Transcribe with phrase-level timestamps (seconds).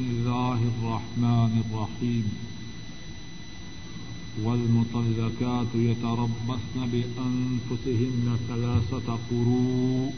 [0.00, 2.32] بسم الله الرحمن الرحيم.
[4.42, 10.12] والمطلقات يتربصن بأنفسهن ثلاثة قروء.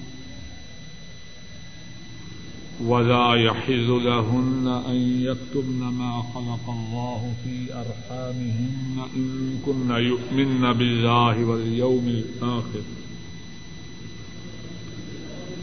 [2.81, 12.07] ولا يحل لهن أن يكتبن ما خلق الله في أرحامهن إن كن يؤمن بالله واليوم
[12.07, 13.02] الآخر.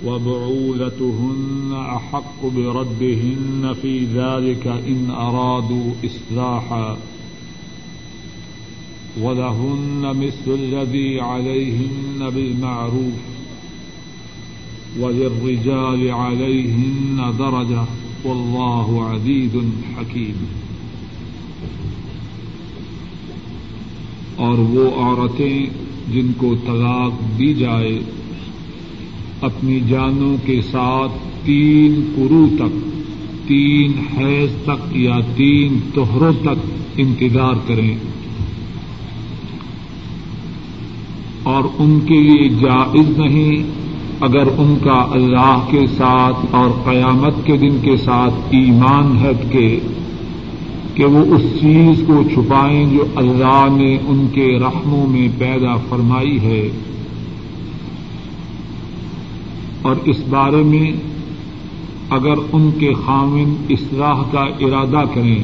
[0.05, 6.97] وبعولتهن أحق بردهن في ذلك إن أرادوا إصلاحا
[9.21, 13.13] ولهن مثل الذي عليهن بالمعروف
[14.99, 17.83] وللرجال عليهن درجة
[18.25, 19.51] والله عزيز
[19.97, 20.45] حكيم
[24.35, 25.65] اور وہ عورتیں
[26.11, 27.99] جن کو طلاق دی جائے
[29.41, 31.11] اپنی جانوں کے ساتھ
[31.45, 32.89] تین قرو تک،
[33.47, 37.95] تین حیض تک یا تین توہروں تک انتظار کریں۔
[41.43, 43.63] اور ان کے لیے جائز نہیں
[44.19, 49.79] اگر ان کا اللہ کے ساتھ اور قیامت کے دن کے ساتھ ایمان ہے کہ
[50.93, 56.39] کہ وہ اس چیز کو چھپائیں جو اللہ نے ان کے رحموں میں پیدا فرمائی
[56.39, 56.69] ہے۔
[59.81, 60.91] اور اس بارے میں
[62.09, 65.43] اگر ان کے خامن اصلاح کا ارادہ کریں،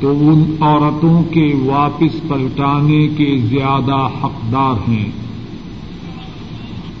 [0.00, 5.10] تو ان عورتوں کے واپس پلٹانے کے زیادہ حقدار ہیں۔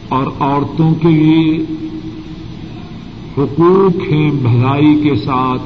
[0.08, 1.58] اور عورتوں کے لیے
[3.38, 5.62] حقوق ہیں بھلائی کے ساتھ،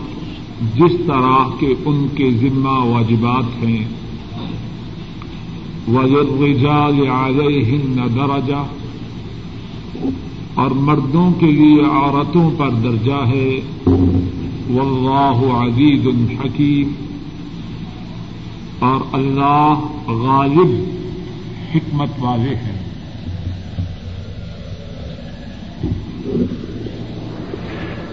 [0.77, 3.85] جس طرح کے ان کے ذمہ واجبات ہیں۔
[5.89, 8.65] وزر رجال علیہن درجہ
[10.55, 13.61] اور مردوں کے لیے عورتوں پر درجہ ہے۔
[14.71, 16.07] واللہ عزیز
[16.45, 16.93] حکیم۔
[18.79, 20.85] اور اللہ غالب
[21.75, 22.81] حکمت والے ہیں۔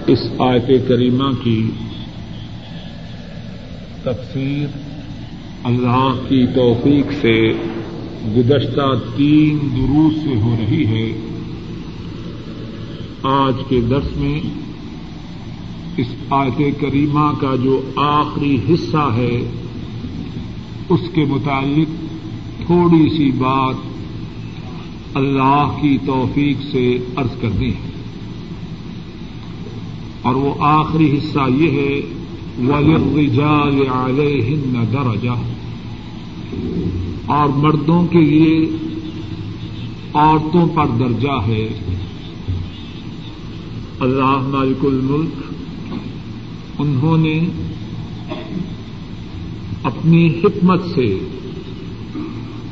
[0.07, 1.69] اس آیت کریمہ کی
[4.03, 4.77] تفسیر
[5.63, 7.53] اللہ کی توفیق سے
[8.37, 11.26] گزشتہ تین دروس سے ہو رہی ہے۔
[13.23, 14.41] آج کے درس میں
[15.97, 19.51] اس آیت کریمہ کا جو آخری حصہ ہے،
[20.89, 22.05] اس کے متعلق
[22.65, 23.75] تھوڑی سی بات
[25.13, 27.89] اللہ کی توفیق سے عرض کرنی ہے۔
[30.21, 32.01] اور وہ آخری حصہ یہ ہے،
[32.67, 35.35] وَلِلرِّجَالِ عَلَيْهِنَّ دَرَجَةٌ۔
[37.25, 38.69] اور مردوں کے لیے
[40.13, 41.67] عورتوں پر درجہ ہے۔
[43.99, 47.37] اللہ مالک الملک، انہوں نے
[49.83, 51.07] اپنی حکمت سے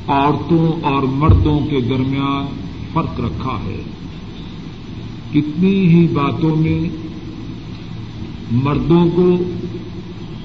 [0.08, 2.46] عورتوں اور مردوں کے درمیان
[2.94, 3.82] فرق رکھا ہے۔
[5.32, 6.80] کتنی ہی باتوں میں
[8.64, 9.30] مردوں کو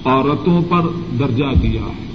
[0.05, 0.87] عورتوں پر
[1.21, 2.09] درجہ دیا ہے،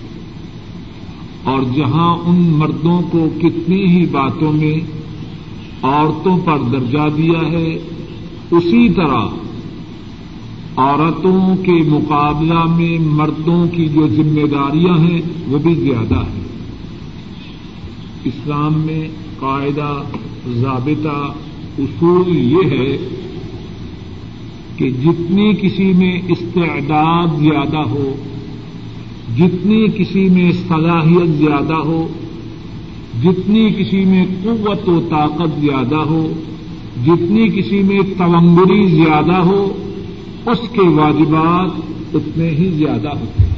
[1.44, 4.78] اور جہاں ان مردوں کو کتنی ہی باتوں میں
[5.84, 7.70] عورتوں پر درجہ دیا ہے
[8.58, 9.26] اسی طرح
[10.78, 16.44] عورتوں کے مقابلہ میں مردوں کی جو ذمہ داریاں ہیں وہ بھی زیادہ ہیں۔
[18.26, 19.08] اسلام میں
[19.40, 20.04] قاعدہ
[20.48, 21.34] ضابطہ
[21.78, 22.98] اصول یہ ہے
[24.76, 28.16] کہ جتنی کسی میں استعداد زیادہ ہو،
[29.38, 32.08] جتنی کسی میں صلاحیت زیادہ ہو،
[33.24, 36.34] جتنی کسی میں قوت و طاقت زیادہ ہو
[37.04, 39.74] جتنی کسی میں تونگری زیادہ ہو،
[40.46, 41.70] اس کے واجبات
[42.14, 43.56] اتنے ہی زیادہ ہوتے ہیں۔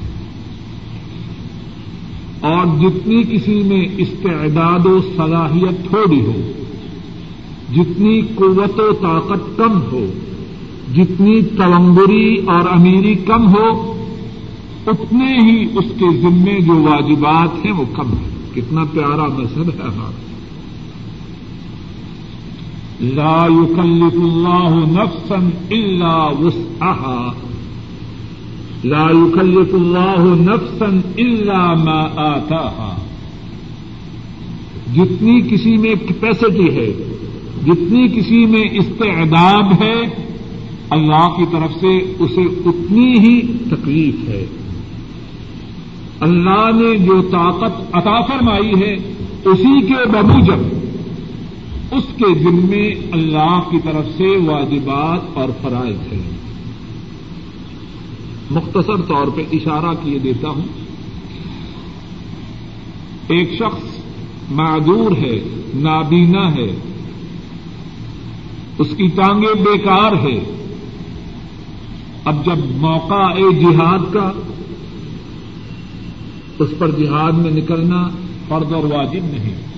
[2.40, 6.52] اور جتنی کسی میں استعداد و صلاحیت تھوڑی ہو،
[7.76, 10.06] جتنی قوت و طاقت کم ہو،
[10.96, 13.94] جتنی تونگری اور امیری کم ہو،
[14.88, 19.82] اتنے ہی اس کے ذمے جو واجبات ہیں وہ کم ہیں۔ کتنا پیارا مذہب ہے
[19.84, 20.37] ہمارا۔
[23.02, 27.32] لا يكلف الله نفسا الا وسعها.
[28.84, 32.96] لا يكلف الله نفسا الا ما آتاها.
[34.96, 36.92] جتنی کسی میں کیپیسٹی ہے،
[37.66, 40.02] جتنی کسی میں استعداد ہے،
[40.90, 44.46] اللہ کی طرف سے اسے اتنی ہی تکلیف ہے۔
[46.20, 48.94] اللہ نے جو طاقت عطا فرمائی ہے،
[49.46, 50.77] اسی کے بموجب
[51.92, 56.38] اس کے ذمے اللہ کی طرف سے واجبات اور فرائض ہیں۔
[58.52, 60.62] مختصر طور پہ اشارہ کیے دیتا ہوں۔
[63.28, 63.98] ایک شخص
[64.52, 65.40] معذور ہے،
[65.76, 66.76] نابینا ہے۔
[68.78, 70.40] اس کی ٹانگیں بیکار ہے
[72.26, 74.32] اب جب موقع اے جہاد کا،
[76.60, 78.08] اس پر جہاد میں نکلنا
[78.48, 79.77] فرد اور واجب نہیں۔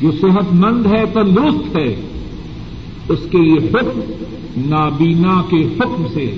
[0.00, 2.00] جو صحت مند ہے تندرست ہے،
[3.08, 4.00] اس کے یہ حکم
[4.56, 6.36] نابینا کے حکم سے،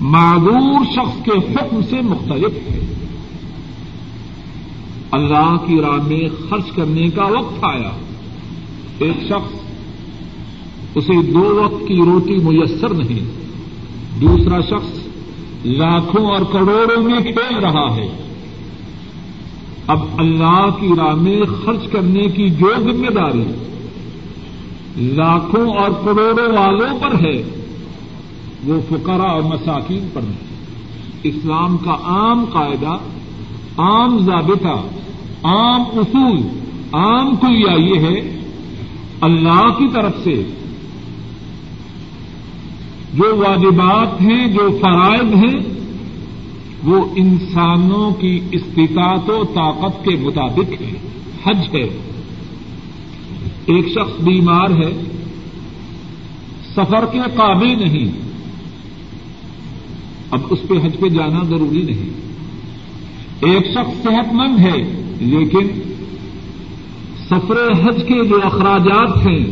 [0.00, 2.80] معذور شخص کے حکم سے مختلف ہے۔
[5.10, 7.90] اللہ کی راہ میں خرچ کرنے کا وقت آیا۔
[8.98, 9.60] ایک شخص
[10.94, 13.20] اسے دو وقت کی روٹی میسر نہیں،
[14.20, 14.98] دوسرا شخص
[15.66, 18.25] لاکھوں اور کروڑوں میں کھیل رہا ہے۔
[19.86, 23.44] اب اللہ کی راہ میں خرچ کرنے کی جو ذمہ داری
[24.96, 27.42] لاکھوں اور کروڑوں والوں پر ہے،
[28.64, 30.44] وہ فقرا اور مساکین پر نہیں
[31.22, 32.96] اسلام کا عام قاعدہ،
[33.76, 34.76] عام ضابطہ،
[35.42, 36.40] عام اصول،
[36.92, 38.20] عام کلیا یہ ہے،
[39.20, 40.34] اللہ کی طرف سے
[43.14, 45.75] جو واجبات ہیں، جو فرائض ہیں
[46.84, 50.92] وہ انسانوں کی استطاعت و طاقت کے مطابق ہے۔
[51.46, 51.88] حج ہے۔
[53.66, 54.92] ایک شخص بیمار ہے۔
[56.70, 58.12] سفر کے قابل نہیں۔
[60.30, 62.10] اب اس پہ حج پہ جانا ضروری نہیں۔
[63.40, 65.68] ایک شخص صحت مند ہے، لیکن
[67.28, 69.46] سفر حج کے جو اخراجات ہیں،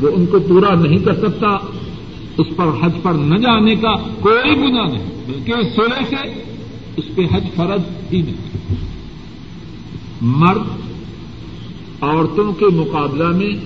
[0.00, 1.75] وہ ان کو پورا نہیں کر سکتا۔
[2.38, 5.66] اس پر حج پر نہ جانے کا کوئی گنا نہیں، بلکہ اس
[6.10, 6.16] سے
[6.96, 7.80] اس پہ حج فرض
[8.12, 8.74] ہی نہیں۔
[10.20, 10.62] مرد
[12.00, 13.64] عورتوں کے مقابلہ میں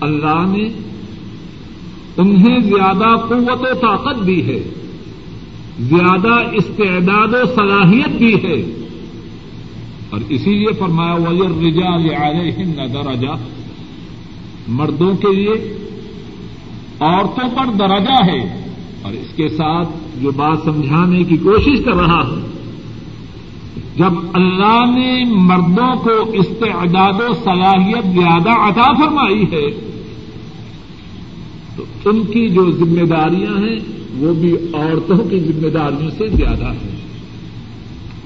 [0.00, 0.68] اللہ نے
[2.16, 4.68] انہیں زیادہ قوت و طاقت دی ہے،
[5.80, 8.82] زیادہ استعداد و صلاحیت دی ہے۔
[10.10, 11.90] اور اسی لیے فرمایا وزیر رجا
[12.24, 13.36] آئے ہند درجہ
[14.68, 15.85] مردوں کے لیے
[17.00, 18.70] عورتوں پر درجہ ہے
[19.02, 19.88] اور اس کے ساتھ
[20.22, 22.40] جو بات سمجھانے کی کوشش کر رہا ہوں۔
[23.96, 29.70] جب اللہ نے مردوں کو استعداد و صلاحیت زیادہ عطا فرمائی ہے،
[31.76, 33.76] تو ان کی جو ذمہ داریاں ہیں،
[34.18, 36.96] وہ بھی عورتوں کی ذمہ داریوں سے زیادہ ہیں۔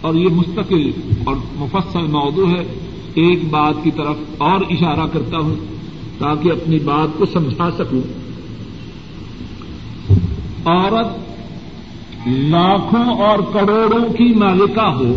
[0.00, 0.90] اور یہ مستقل
[1.24, 2.64] اور مفصل موضوع ہے۔
[3.14, 5.56] ایک بات کی طرف اور اشارہ کرتا ہوں
[6.18, 8.00] تاکہ اپنی بات کو سمجھا سکوں۔
[10.64, 11.06] عورت
[12.26, 15.16] لاکھوں اور کروڑوں کی مالکہ ہو،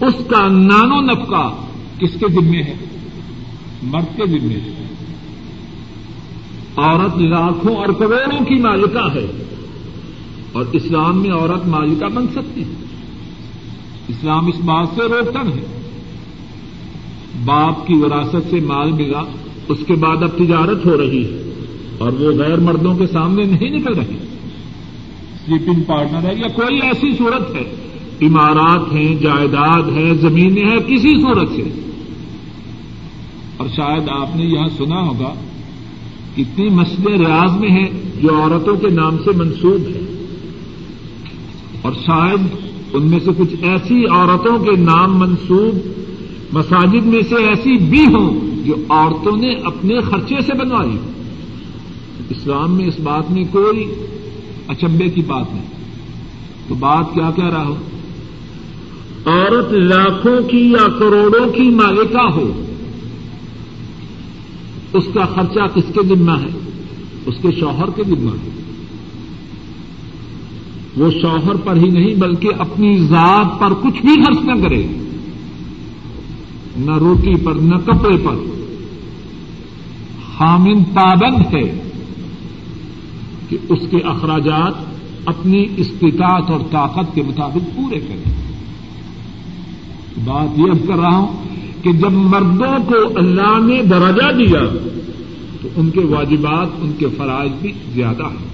[0.00, 1.54] اس کا نانو نفقہ
[1.98, 2.74] کس کے ذمے ہے؟
[3.82, 4.86] مرد کے ذمے ہے۔
[6.76, 9.44] عورت لاکھوں اور کروڑوں کی مالکہ ہے
[10.52, 12.84] اور اسلام میں عورت مالکہ بن سکتی ہے۔
[14.08, 15.80] اسلام اس بات سے روکتا نہیں۔
[17.44, 19.22] باپ کی وراثت سے مال ملا،
[19.68, 21.49] اس کے بعد اب تجارت ہو رہی ہے۔
[22.00, 24.16] اور وہ غیر مردوں کے سامنے نہیں نکل رہی
[25.46, 27.74] سلیپنگ پارٹنر ہے یا کوئی ایسی صورت ہے۔
[28.22, 31.62] عمارات ہیں، جائیداد ہے زمینیں ہیں، کسی صورت سے۔
[33.56, 35.34] اور شاید آپ نے یہاں سنا ہوگا،
[36.36, 37.88] کتنی مسجد ریاض میں ہیں
[38.22, 40.26] جو عورتوں کے نام سے منسوب ہے
[41.82, 42.40] اور شاید
[42.92, 45.74] ان میں سے کچھ ایسی عورتوں کے نام منسوب
[46.52, 50.98] مساجد میں سے ایسی بھی ہوں جو عورتوں نے اپنے خرچے سے بنوائی۔
[52.30, 53.94] اسلام میں اس بات میں کوئی
[54.68, 55.64] اچمبے کی بات نہیں۔
[56.68, 57.76] تو بات کیا کہہ رہا ہوں
[59.24, 62.64] عورت لاکھوں کی یا کروڑوں کی مالکہ ہو،
[64.92, 66.58] اس کا خرچہ کس کے ذمہ ہے؟
[67.26, 68.50] اس کے شوہر کے ذمہ ہے۔
[70.96, 74.86] وہ شوہر پر ہی نہیں، بلکہ اپنی ذات پر کچھ بھی خرچ نہ کرے۔
[76.76, 78.34] نہ روٹی پر، نہ کپڑے پر۔
[80.36, 81.89] خامن پابند ہے۔
[83.50, 84.72] کہ اس کے اخراجات
[85.24, 88.50] اپنی استطاعت اور طاقت کے مطابق پورے کریں۔
[90.24, 91.44] بات یہ اب کر رہا ہوں
[91.82, 94.88] کہ جب مردوں کو اللہ نے درجہ دیا،
[95.62, 98.50] تو ان کے واجبات، ان کے فرائض بھی زیادہ ہیں۔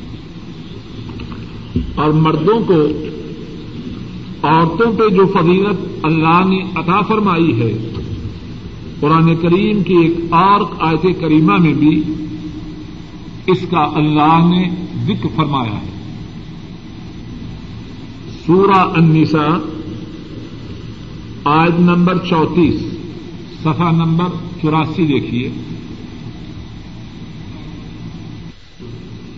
[1.94, 2.86] اور مردوں کو
[4.42, 7.90] عورتوں پہ جو فضیلت اللہ نے عطا فرمائی ہے،
[9.00, 12.02] قرآن کریم کی ایک اور آیت کریمہ میں بھی
[13.46, 15.96] اس کا اللہ نے ذکر فرمایا ہے۔
[18.46, 19.56] سورہ النساء،
[21.44, 22.80] آیت نمبر چونتیس
[23.60, 24.24] صفحہ نمبر
[24.62, 25.50] چوراسی دیکھیے۔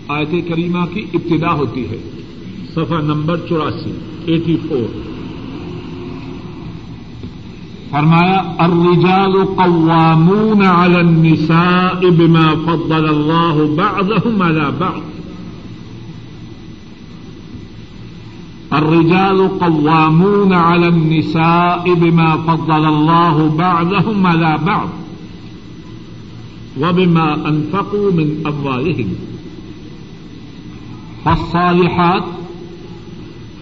[0.08, 1.98] آیت کریمہ کی ابتدا ہوتی ہے،
[2.74, 3.90] صفحہ نمبر چوراسی،
[4.26, 5.08] ایٹی فور۔
[7.90, 15.17] فرمایا، الرجال قوامون على النساء بما فضل الله بعضهم على بعض۔
[18.78, 24.88] الرجال قوامون على النساء بما فضل الله بعضهم على بعض
[26.80, 29.14] وبما أنفقوا من أموالهم.
[31.22, 32.22] فالصالحات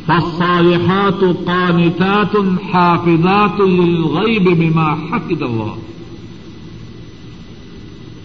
[0.06, 2.36] فالصالحات قانتات
[2.72, 5.76] حافظات للغيب بما حفظ الله.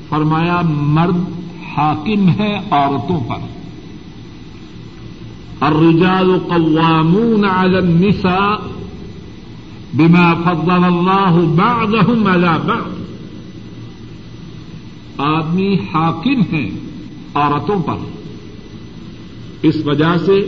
[0.10, 1.24] فرمایا، مرد
[1.76, 3.61] حاکم ہے عورتوں پر۔
[5.64, 8.62] الرجال قوامون على النساء
[9.94, 12.92] بما فضل الله بعضهم على بعض.
[15.18, 16.70] آدمی حاکم ہیں
[17.34, 17.96] عورتوں پر.
[19.62, 20.42] اس وجہ سے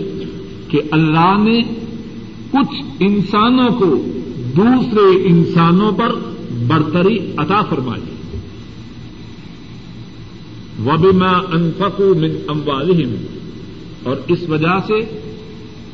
[0.67, 1.62] کہ اللہ نے
[2.51, 4.05] کچھ انسانوں کو
[4.58, 6.15] دوسرے انسانوں پر
[6.67, 8.01] برتری عطا فرمائی.
[10.86, 13.32] وبما انفقوا من اموالهم
[14.03, 15.19] اور اس وجہ سے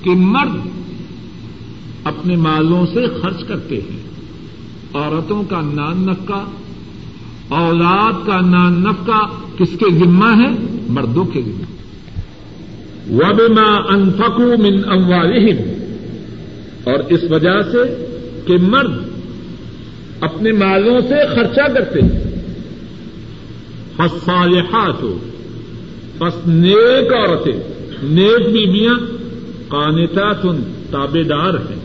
[0.03, 0.67] کہ مرد
[2.03, 3.99] اپنے مالوں سے خرچ کرتے ہیں۔
[4.93, 6.45] عورتوں کا نان نفقہ،
[7.47, 9.25] اولاد کا نان نفقہ
[9.57, 11.79] کس کے ذمہ ہے؟ مردوں کے ذمہ۔
[13.11, 15.69] وبما انفقوا من اموالهم
[16.83, 18.05] اور اس وجہ سے
[18.45, 18.93] کہ مرد
[20.21, 22.19] اپنے مالوں سے خرچہ کرتے ہیں۔
[23.95, 25.05] فالصالحات،
[26.17, 27.68] پس نیک عورتیں۔
[28.03, 28.93] نیک بیویاں
[29.67, 30.43] قانتات
[30.91, 31.79] تابے دار ہیں۔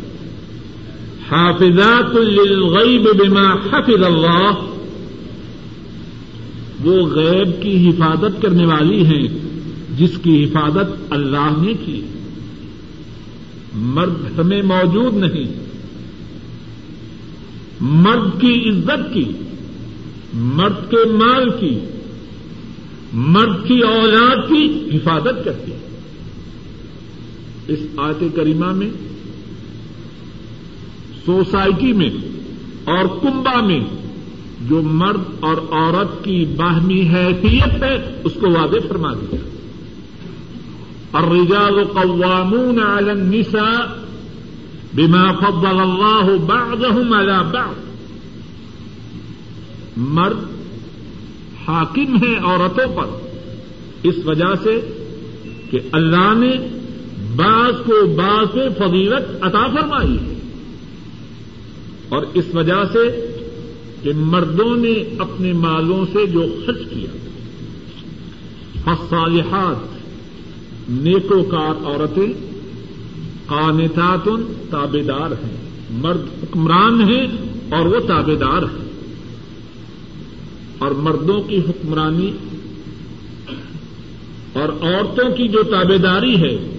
[1.30, 4.50] حافظات للغیب بما حفظ اللہ۔
[6.85, 9.28] وہ غیب کی حفاظت کرنے والی ہیں
[9.99, 12.02] جس کی حفاظت اللہ نے کی۔
[13.75, 15.64] مرد ہمیں موجود نہیں۔
[17.80, 19.25] مرد کی عزت کی۔
[20.35, 21.78] مرد کے مال کی۔
[23.12, 25.73] مرد کی اولاد کی حفاظت کرتی
[27.68, 28.90] اس آیت کریمہ میں،
[31.26, 32.11] سوسائٹی میں
[32.85, 33.80] اور کنبا میں
[34.68, 39.38] جو مرد اور عورت کی باہمی حیثیت ہے، اس کو واضح فرما دیا۔
[41.12, 44.04] الرجال قوامون على النساء
[44.94, 47.75] بما فضل الله بعضهم على بعض۔
[49.97, 50.37] مرد
[51.66, 53.06] حاکم ہے عورتوں پر،
[54.02, 54.80] اس وجہ سے
[55.71, 56.74] کہ اللہ نے
[57.37, 60.35] بعض کو بعض سے فضیلت عطا فرمائی ہے۔
[62.09, 63.26] اور اس وجہ سے
[64.03, 67.17] کہ مردوں نے اپنے مالوں سے جو خرچ کیا
[68.85, 69.76] فصالحات
[70.88, 72.33] نیکوکار عورتیں
[73.47, 74.29] قانتات
[74.71, 77.26] تابے دار ہیں۔ مرد حکمران ہیں
[77.76, 78.85] اور وہ تابے دار ہیں۔
[80.79, 82.33] اور مردوں کی حکمرانی
[84.53, 86.74] اور عورتوں کی جو تابے داری ہے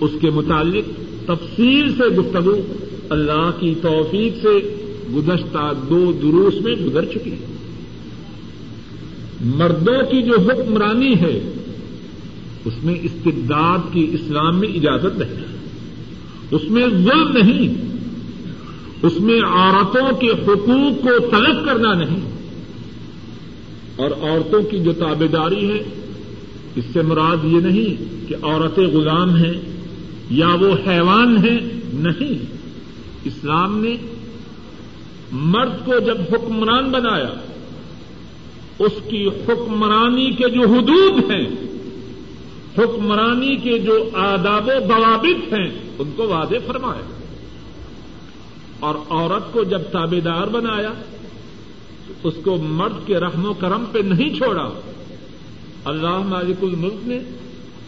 [0.00, 2.60] اس کے متعلق تفصیل سے گفتگو
[3.10, 4.74] اللہ کی توفیق سے
[5.14, 7.56] گزشتہ دو دروس میں گزر چکی ہے۔
[9.44, 11.52] مردوں کی جو حکمرانی ہے،
[12.64, 15.44] اس میں استداد کی اسلام میں اجازت نہیں۔
[16.50, 17.74] اس میں ظلم نہیں۔
[19.02, 22.30] اس میں عورتوں کے حقوق کو طلب کرنا نہیں۔
[23.96, 25.82] اور عورتوں کی جو تابے داری ہے،
[26.76, 29.75] اس سے مراد یہ نہیں کہ عورتیں غلام ہیں۔
[30.30, 31.60] یا وہ حیوان ہیں؟
[31.92, 32.56] نہیں.
[33.24, 33.96] اسلام نے
[35.32, 37.34] مرد کو جب حکمران بنایا،
[38.78, 41.46] اس کی حکمرانی کے جو حدود ہیں،
[42.78, 47.02] حکمرانی کے جو آداب و ضوابط ہیں، ان کو واضح فرمایا۔
[48.80, 50.92] اور عورت کو جب تابے دار بنایا،
[52.22, 54.70] اس کو مرد کے رحم و کرم پہ نہیں چھوڑا۔
[55.84, 57.18] اللہ مالک الملک نے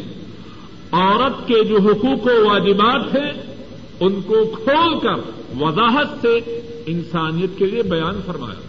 [0.92, 3.56] عورت کے جو حقوق و واجبات ہیں،
[4.00, 5.32] ان کو کھول کر
[5.62, 8.60] وضاحت سے انسانیت کے لیے بیان فرمایا۔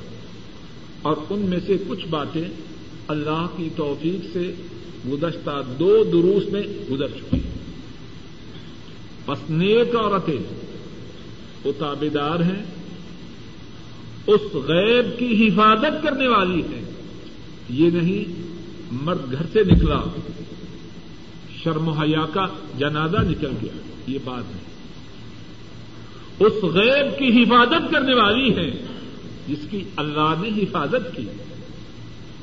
[1.02, 2.45] اور ان میں سے کچھ باتیں
[3.09, 4.55] اللہ کی توفیق سے
[5.12, 7.41] گزشتہ دو دروس میں گزر چکی۔
[9.26, 10.55] بس نیک عورتیں
[11.64, 11.73] وہ
[12.14, 12.64] دار ہیں،
[14.26, 16.91] اس غیب کی حفاظت کرنے والی ہے
[17.71, 18.51] یہ نہیں
[18.92, 20.00] مرد گھر سے نکلا،
[21.62, 22.46] شرم و حیا کا
[22.78, 24.72] جنازہ نکل گیا۔ یہ بات نہیں
[26.38, 28.70] اس غیب کی حفاظت کرنے والی ہے
[29.49, 31.26] جس کی اللہ نے حفاظت کی۔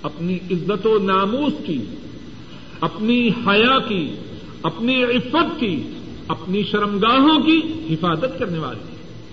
[0.03, 1.81] اپنی عزت و ناموس کی،
[2.81, 4.15] اپنی حیا کی،
[4.63, 5.83] اپنی عفت کی،
[6.27, 9.23] اپنی شرمگاہوں کی حفاظت کرنے والی ہے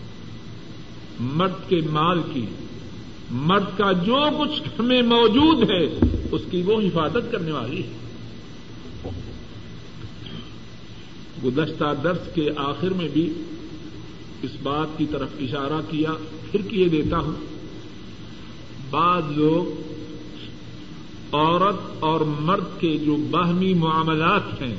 [1.20, 2.46] مرد کے مال کی
[3.30, 5.99] مرد کا جو کچھ ہمیں موجود ہے،
[6.33, 7.97] اس کی وہ حفاظت کرنے والی ہے۔
[11.45, 13.33] گزشتہ درس کے آخر میں بھی
[14.42, 16.12] اس بات کی طرف اشارہ کیا،
[16.50, 17.33] پھر کیے دیتا ہوں۔
[18.90, 19.92] بعض لوگ
[21.33, 24.76] عورت اور مرد کے جو باہمی معاملات ہیں،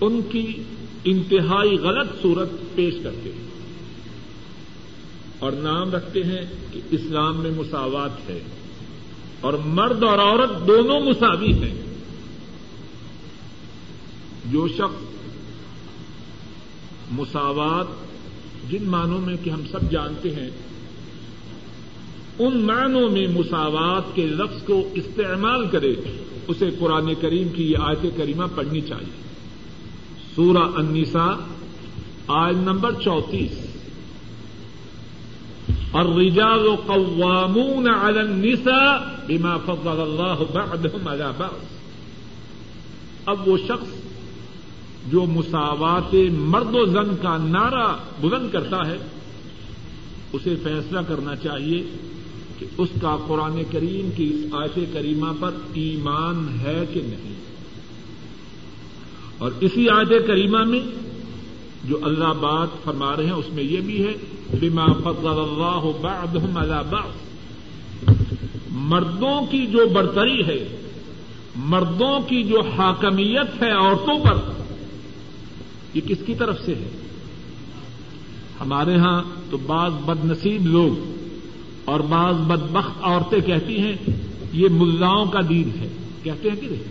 [0.00, 0.62] ان کی
[1.04, 3.55] انتہائی غلط صورت پیش کرتے ہیں۔
[5.38, 8.40] اور نام رکھتے ہیں کہ اسلام میں مساوات ہے
[9.40, 11.74] اور مرد اور عورت دونوں مساوی ہیں۔
[14.52, 15.02] جو شخص
[17.10, 17.86] مساوات
[18.70, 20.50] جن معنوں میں کہ ہم سب جانتے ہیں،
[22.38, 25.94] ان معنوں میں مساوات کے لفظ کو استعمال کرے،
[26.48, 29.22] اسے قرآن کریم کی یہ آیت کریمہ پڑھنی چاہیے۔
[30.36, 31.34] سورہ النساء
[32.26, 33.65] آج نمبر چونتیس۔
[35.96, 41.64] اور رجال قوامون على النساء بما فضل اللہ بعضهم على بعض.
[43.26, 43.86] اب وہ شخص
[45.10, 48.96] جو مساوات مرد و زن کا نعرہ بلند کرتا ہے،
[50.32, 51.84] اسے فیصلہ کرنا چاہیے
[52.58, 57.34] کہ اس کا قرآن کریم کی اس آیت کریمہ پر ایمان ہے کہ نہیں۔
[59.38, 60.80] اور اسی آیت کریمہ میں
[61.84, 64.12] جو اللہ بات فرما رہے ہیں اس میں یہ بھی ہے،
[64.60, 67.26] بما فضل اللہ بعضهم على بعض۔
[68.70, 70.76] مردوں کی جو برتری ہے،
[71.56, 74.52] مردوں کی جو حاکمیت ہے عورتوں پر،
[75.94, 76.88] یہ کس کی طرف سے ہے؟
[78.60, 81.16] ہمارے ہاں تو بعض بد نصیب لوگ
[81.84, 83.96] اور بعض بدبخت عورتیں کہتی ہیں،
[84.52, 85.88] یہ ملاؤں کا دین ہے۔
[86.22, 86.82] کہتے ہیں کہ نہیں؟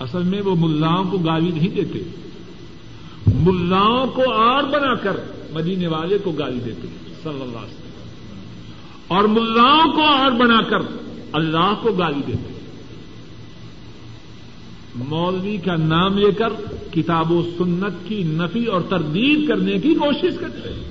[0.00, 1.98] اصل میں وہ ملاؤں کو گالی نہیں دیتے۔
[3.34, 5.16] ملاؤں کو آر بنا کر
[5.50, 7.88] مدینے والے کو گالی دیتے ہیں، صلی اللہ علیہ وسلم۔
[9.08, 10.78] اور ملاؤں کو آر بنا کر
[11.32, 12.58] اللہ کو گالی دیتے ہیں۔
[14.94, 16.48] مولوی کا نام لے کر
[16.94, 20.88] کتاب و سنت کی نفی اور تردید کرنے کی کوشش کرتے ہیں۔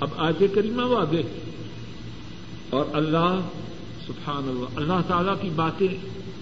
[0.00, 1.38] اب آج کریمہ واضح
[2.70, 3.40] اور اللہ،
[4.06, 5.88] سبحان اللہ اللہ تعالی کی باتیں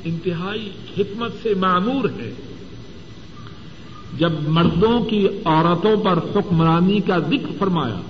[0.05, 2.33] انتہائی حکمت سے معمور ہے
[4.19, 8.01] جب مردوں کی عورتوں پر حکمرانی کا ذکر فرمایا،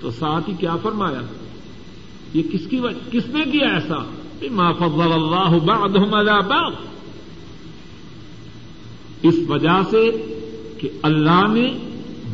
[0.00, 1.20] تو ساتھ ہی کیا فرمایا؟
[2.34, 4.04] یہ کس کی وجہ، کس نے کیا ایسا؟
[4.50, 6.72] ما فضل اللہ بعضهم على بعض۔
[9.22, 10.10] اس وجہ سے
[10.78, 11.78] کہ اللہ نے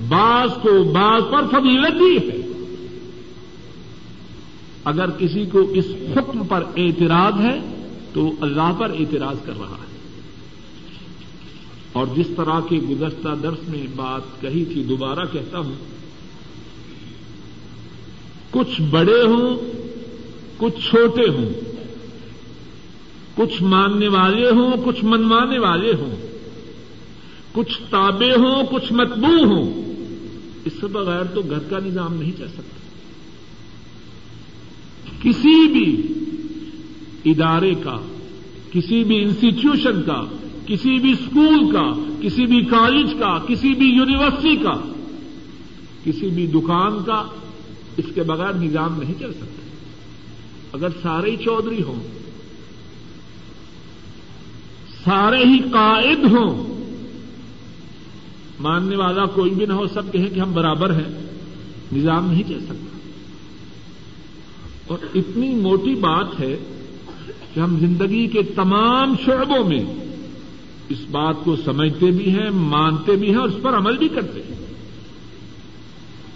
[0.09, 2.43] بعض کو بعض پر فضیلت دی ہے۔
[4.85, 5.87] اگر کسی کو اس
[6.17, 9.92] حکم پر اعتراض ہے، تو اللہ پر اعتراض کر رہا ہے۔
[11.93, 15.75] اور جس طرح کے گزشتہ درس میں بات کہی تھی، دوبارہ کہتا ہوں،
[18.51, 19.57] کچھ بڑے ہوں،
[20.57, 21.49] کچھ چھوٹے ہوں،
[23.37, 26.17] کچھ ماننے والے ہوں، کچھ منوانے والے ہوں،
[27.53, 29.83] کچھ تابے ہوں، کچھ متبو ہوں،
[30.65, 32.77] اس سے بغیر تو گھر کا نظام نہیں چل سکتا۔
[35.23, 36.03] کسی بھی
[37.31, 38.01] ادارے کا،
[38.73, 40.25] کسی بھی انسٹیٹیوشن کا
[40.67, 44.93] کسی بھی اسکول کا، کسی بھی کالج کا، کسی بھی یونیورسٹی کا،
[46.05, 47.25] کسی بھی دکان کا
[47.97, 49.63] اس کے بغیر نظام نہیں چل سکتا۔
[50.73, 52.09] اگر سارے ہی چودھری ہوں،
[55.05, 56.85] سارے ہی قائد ہوں،
[58.61, 61.27] ماننے والا کوئی بھی نہ ہو، سب کہیں کہ ہم برابر ہیں،
[61.93, 62.99] نظام نہیں چل سکتا۔
[64.87, 66.57] اور اتنی موٹی بات ہے
[67.55, 70.12] کہ ہم زندگی کے تمام شعبوں میں
[70.89, 74.41] اس بات کو سمجھتے بھی ہیں، مانتے بھی ہیں اور اس پر عمل بھی کرتے
[74.41, 74.67] ہیں۔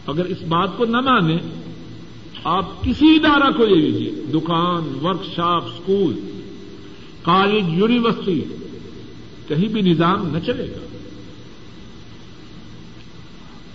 [0.07, 1.39] اگر اس بات کو نہ مانیں،
[2.45, 6.21] آپ کسی ادارہ کو لے لیجیے دکان work shop school
[7.23, 8.41] college, university,
[9.49, 10.87] کہیں بھی نظام نہ چلے گا۔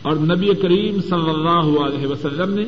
[0.02, 2.64] اور نبی کریم صلی اللہ علیہ وسلم نے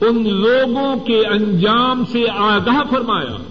[0.00, 3.49] ان لوگوں کے انجام سے آگاہ فرمایا۔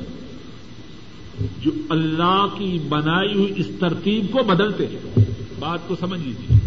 [1.62, 5.19] جو اللہ کی بنائی ہوئی اس ترتیب کو بدلتے ہیں۔
[5.60, 6.58] بات کو سمجھ لیجیے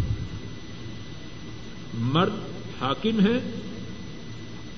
[1.94, 2.32] مرد
[2.80, 3.40] حاکم ہے،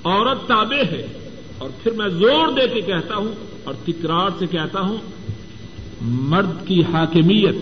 [0.04, 4.80] عورت تابع ہے۔ اور پھر میں زور دے کے کہتا ہوں اور تکرار سے کہتا
[4.80, 4.96] ہوں،
[6.02, 7.54] مرد کی حاکمیت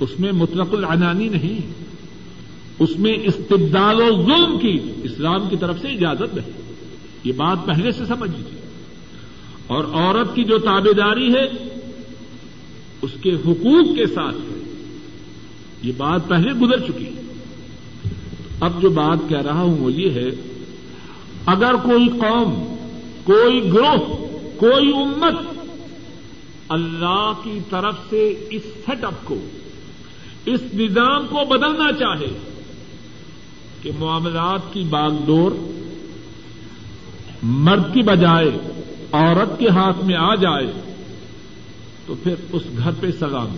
[0.00, 1.72] اس میں مطلق العنانی نہیں،
[2.78, 6.72] اس میں استبدال و ظلم کی اسلام کی طرف سے اجازت نہیں۔
[7.24, 8.67] یہ بات پہلے سے سمجھ لیجیے
[9.68, 11.46] اور عورت کی جو تابے داری ہے،
[13.02, 14.72] اس کے حقوق کے ساتھ ہے۔
[15.82, 17.22] یہ بات پہلے گزر چکی۔ ہے
[18.60, 20.28] اب جو بات کہہ رہا ہوں وہ یہ ہے،
[21.46, 22.76] اگر کوئی قوم،
[23.24, 24.16] کوئی گروہ،
[24.56, 25.64] کوئی امت
[26.68, 29.46] اللہ کی طرف سے اس سیٹ اپ کو،
[30.46, 32.38] اس نظام کو بدلنا چاہے
[33.82, 35.52] کہ معاملات کی باغ ڈور
[37.42, 38.77] مرد کی بجائے
[39.12, 40.66] عورت کے ہاتھ میں آ جائے
[42.06, 43.56] تو پھر اس گھر پہ سلام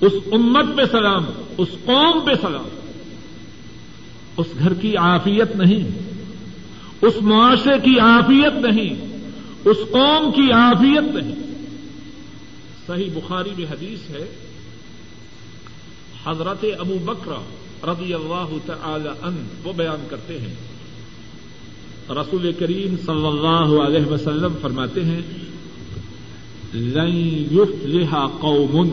[0.00, 1.24] اس امت پہ سلام
[1.58, 2.68] اس قوم پہ سلام
[4.36, 5.88] اس گھر کی آفیت نہیں۔
[7.02, 9.18] اس معاشرے کی آفیت نہیں۔
[9.64, 11.34] اس قوم کی آفیت نہیں۔
[12.86, 14.34] صحیح بخاری میں حدیث ہے،
[16.26, 17.42] حضرت ابو بکرا
[17.92, 20.71] رضی اللہ تعالی عنہ وہ بیان کرتے ہیں۔
[22.14, 25.20] رسول کریم صلی اللہ علیہ وسلم فرماتے ہیں،
[26.74, 28.88] لن يفلح قوم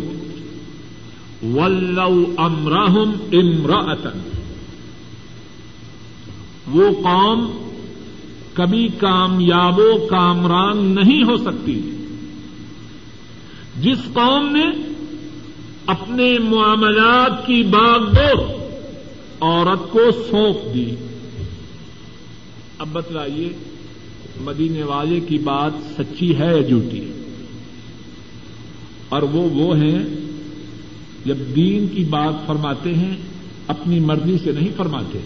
[1.57, 4.19] ولو امرهم امرأة
[6.67, 7.69] وہ قوم
[8.53, 11.81] کبھی کامیاب و کامران نہیں ہو سکتی۔
[13.81, 14.65] جس قوم نے
[15.85, 18.45] اپنے معاملات کی باغ دور،
[19.41, 20.95] عورت کو سونپ دی۔
[22.79, 23.49] اب بتلائیے،
[24.41, 27.11] مدینے والے کی بات سچی ہے یا جھوٹی؟
[29.09, 30.05] اور وہ وہ ہیں
[31.25, 33.15] جب دین کی بات فرماتے ہیں،
[33.67, 35.19] اپنی مرضی سے نہیں فرماتے۔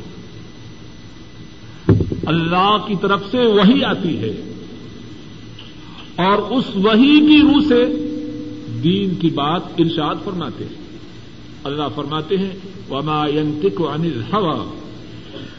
[2.25, 4.53] اللہ کی طرف سے وہی آتی ہے۔
[6.15, 7.85] اور اس وہی کی روح سے
[8.83, 10.97] دین کی بات ارشاد فرماتے ہیں۔
[11.63, 12.51] اللہ فرماتے ہیں،
[12.89, 14.82] وما ينطق عن الهوى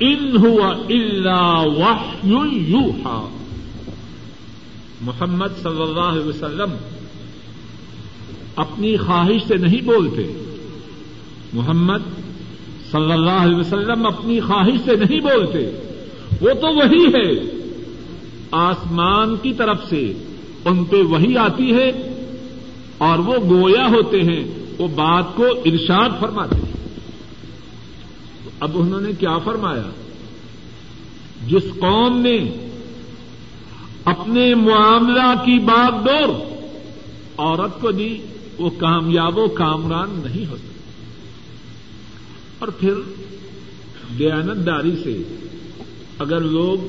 [0.00, 3.28] ان ہوا اللہ یوحا
[5.00, 6.70] محمد صلی اللہ علیہ وسلم
[8.56, 10.44] اپنی خواہش سے نہیں بولتے.
[11.52, 11.98] محمد
[12.92, 15.70] صلی اللہ علیہ وسلم اپنی خواہش سے نہیں بولتے.
[16.40, 17.58] وہ تو وہی ہے.
[18.50, 20.12] آسمان کی طرف سے
[20.64, 21.88] ان پہ وہی آتی ہے
[22.98, 24.44] اور وہ گویا ہوتے ہیں.
[24.78, 26.73] وہ بات کو ارشاد فرماتے ہیں.
[28.64, 29.88] اب انہوں نے کیا فرمایا؟
[31.46, 32.36] جس قوم نے
[34.04, 36.28] اپنے معاملہ کی بات ڈور
[37.38, 38.18] عورت کو دی،
[38.58, 40.56] وہ کامیاب و کامران نہیں ہو
[42.58, 42.94] اور پھر
[44.18, 45.22] دیانت داری سے
[46.18, 46.86] اگر لوگ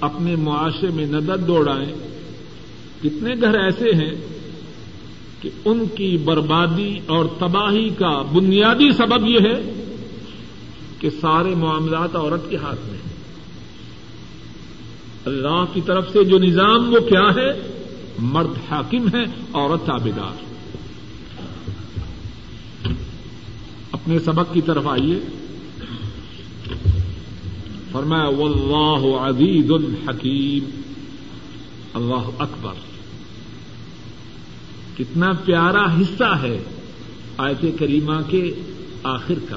[0.00, 1.92] اپنے معاشرے میں ندر دوڑائیں،
[3.02, 4.14] کتنے گھر ایسے ہیں
[5.40, 9.60] کہ ان کی بربادی اور تباہی کا بنیادی سبب یہ ہے
[11.02, 13.12] کہ سارے معاملات عورت کے ہاتھ میں ہیں۔
[15.24, 17.82] اللہ کی طرف سے جو نظام وہ کیا ہے؟
[18.18, 20.44] مرد حاکم ہے عورت تابیدار
[23.92, 25.18] اپنے سبق کی طرف آئیے۔
[27.92, 30.80] فرمایا، واللہ عزیز الحکیم
[31.94, 32.74] اللہ اکبر۔
[34.98, 36.62] کتنا پیارا حصہ ہے
[37.38, 38.54] آیت کریمہ کے
[39.02, 39.56] آخر کا۔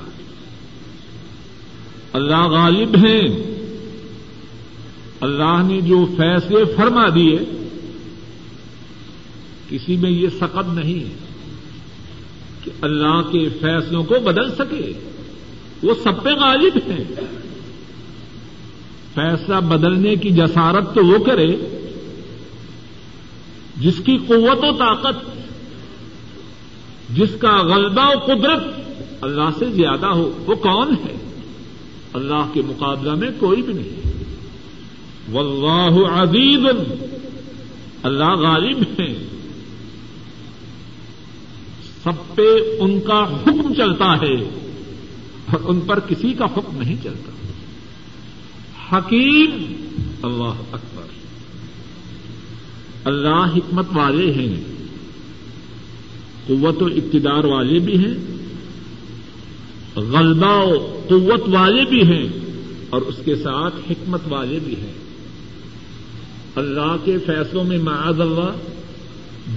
[2.15, 3.28] اللہ غالب ہیں
[5.21, 7.39] اللہ نے جو فیصلے فرما دیے،
[9.69, 11.15] کسی میں یہ سقط نہیں ہے
[12.63, 14.93] کہ اللہ کے فیصلوں کو بدل سکے۔
[15.84, 17.04] وہ سب پہ غالب ہیں۔
[19.13, 21.56] فیصلہ بدلنے کی جسارت تو وہ کرے
[23.78, 25.25] جس کی قوت و طاقت،
[27.15, 28.63] جس کا غلبہ و قدرت
[29.21, 31.24] اللہ سے زیادہ ہو، وہ کون ہے؟
[32.15, 34.13] اللہ کے مقابلہ میں کوئی بھی نہیں۔
[35.32, 36.65] واللہ عزیز۔
[38.04, 39.25] اللہ غالب ہے۔
[42.04, 42.41] سب پہ
[42.80, 44.36] ان کا حکم چلتا ہے
[45.45, 47.32] اور ان پر کسی کا حکم نہیں چلتا۔
[48.91, 49.75] حکیم۔
[50.23, 51.04] اللہ اکبر۔
[53.04, 54.63] اللہ حکمت والے ہیں۔
[56.47, 58.34] قوت و اقتدار والے بھی ہیں۔
[59.95, 62.29] غلبہ و قوت والے بھی ہیں
[62.89, 64.93] اور اس کے ساتھ حکمت والے بھی ہیں۔
[66.55, 68.51] اللہ کے فیصلوں میں معاذ اللہ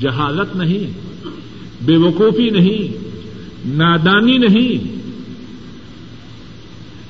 [0.00, 0.98] جہالت نہیں،
[1.84, 3.04] بے وقوفی نہیں،
[3.68, 4.98] نادانی نہیں،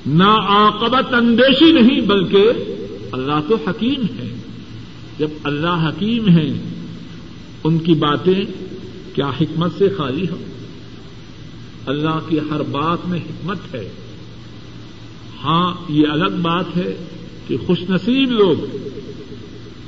[0.07, 2.51] نا عاقبت اندیشی نہیں، بلکہ
[3.12, 4.35] اللہ تو حکیم ہے۔
[5.19, 6.53] جب اللہ حکیم ہے
[7.64, 8.45] ان کی باتیں
[9.14, 10.37] کیا حکمت سے خالی ہو
[11.87, 13.91] اللہ کی ہر بات میں حکمت ہے۔
[15.45, 17.05] ہاں یہ الگ بات ہے
[17.47, 18.77] کہ خوش نصیب لوگ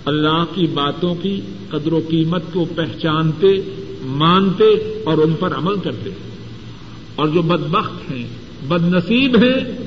[0.05, 3.47] اللہ کی باتوں کی قدر و قیمت کو پہچانتے،
[4.03, 6.11] مانتے اور ان پر عمل کرتے۔
[7.15, 8.29] اور جو بدبخت ہیں
[8.69, 9.79] بد نصیب ہیں،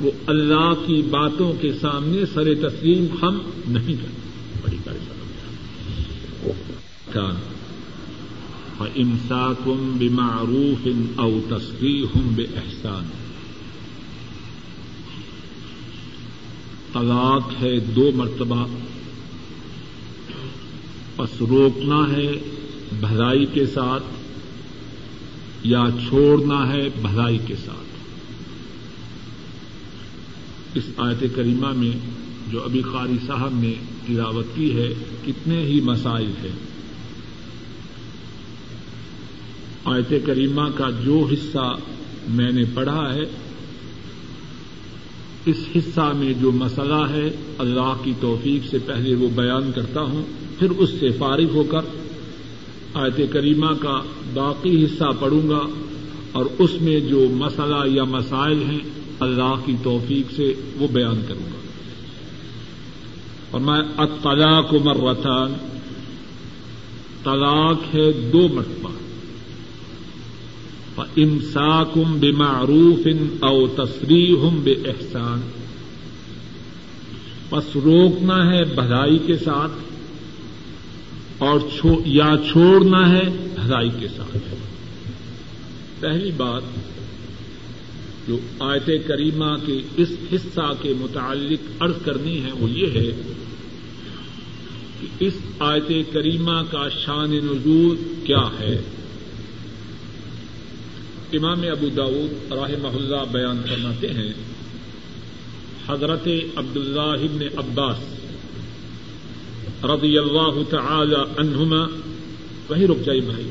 [0.00, 4.28] وہ اللہ کی باتوں کے سامنے سر تسلیم ہم نہیں کرتے۔
[4.62, 5.22] بڑی پریشانی
[8.80, 13.04] امسا کم بمعروف او تصریح بے احسان
[16.92, 18.66] طلاق ہے دو مرتبہ۔
[21.16, 22.30] پس روکنا ہے
[23.00, 24.02] بھلائی کے ساتھ
[25.62, 27.98] یا چھوڑنا ہے بھلائی کے ساتھ۔
[30.74, 31.98] اس آیت کریمہ میں
[32.50, 33.74] جو ابھی قاری صاحب نے
[34.06, 34.94] تلاوت کی ہے،
[35.26, 36.71] کتنے ہی مسائل ہیں۔
[39.84, 41.76] آیت کریمہ کا جو حصہ
[42.28, 43.22] میں نے پڑھا ہے،
[45.46, 50.22] اس حصہ میں جو مسئلہ ہے، اللہ کی توفیق سے پہلے وہ بیان کرتا ہوں،
[50.58, 51.80] پھر اس سے فارغ ہو کر
[52.94, 54.00] آیت کریمہ کا
[54.34, 55.60] باقی حصہ پڑھوں گا
[56.32, 58.78] اور اس میں جو مسئلہ یا مسائل ہیں،
[59.20, 61.58] اللہ کی توفیق سے وہ بیان کروں گا۔
[63.50, 65.52] اور میں اطلاق مرتان،
[67.24, 69.01] طلاق ہے دو مرتبہ۔
[71.16, 73.06] امسا کم بے معروف
[73.40, 75.40] او تصریح بے احسان
[77.50, 79.72] بس روکنا ہے بھلائی کے ساتھ
[81.38, 81.60] اور
[82.06, 84.36] یا چھوڑنا ہے بھلائی کے ساتھ۔
[86.00, 86.62] پہلی بات
[88.28, 93.32] جو آیت کریمہ کے اس حصہ کے متعلق عرض کرنی ہے وہ یہ ہے
[95.00, 98.82] کہ اس آیت کریمہ کا شان نزول کیا ہے۔
[101.36, 104.32] امام ابو داود راہ محلہ بیان فرماتے ہیں،
[105.86, 108.00] حضرت عبد اللہ ابن عباس
[109.84, 111.82] رضی اللہ تعالی عنہما،
[112.68, 113.48] وہی رک جائی بھائی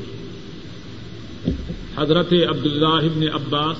[1.96, 3.78] حضرت عبد اللہ ابن عباس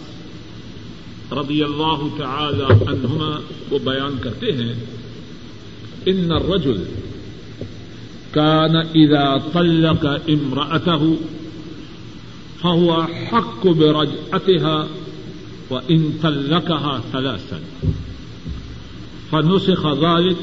[1.32, 3.30] رضی اللہ تعالی عنہما
[3.70, 4.74] وہ بیان کرتے ہیں،
[6.06, 6.82] ان الرجل
[8.32, 11.02] كان اذا طلق امرأته
[12.62, 14.88] فهو حق برجعتها
[15.70, 17.60] وإن طلقها ثلاثا.
[19.30, 20.36] فنسخ ذلك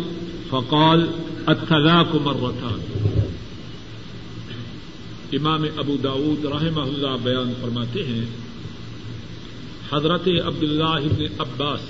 [0.49, 1.07] فقال
[1.47, 2.79] الطلاق مرتان.
[5.33, 8.25] امام ابو داود رحمہ اللہ بیان فرماتے ہیں،
[9.93, 11.81] حضرت عبد اللہ عباس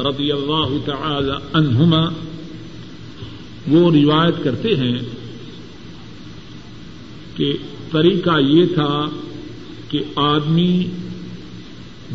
[0.00, 2.08] رضی اللہ تعالی عنہما
[3.68, 4.98] وہ روایت کرتے ہیں
[7.36, 7.52] کہ
[7.92, 9.06] طریقہ یہ تھا
[9.88, 10.86] کہ آدمی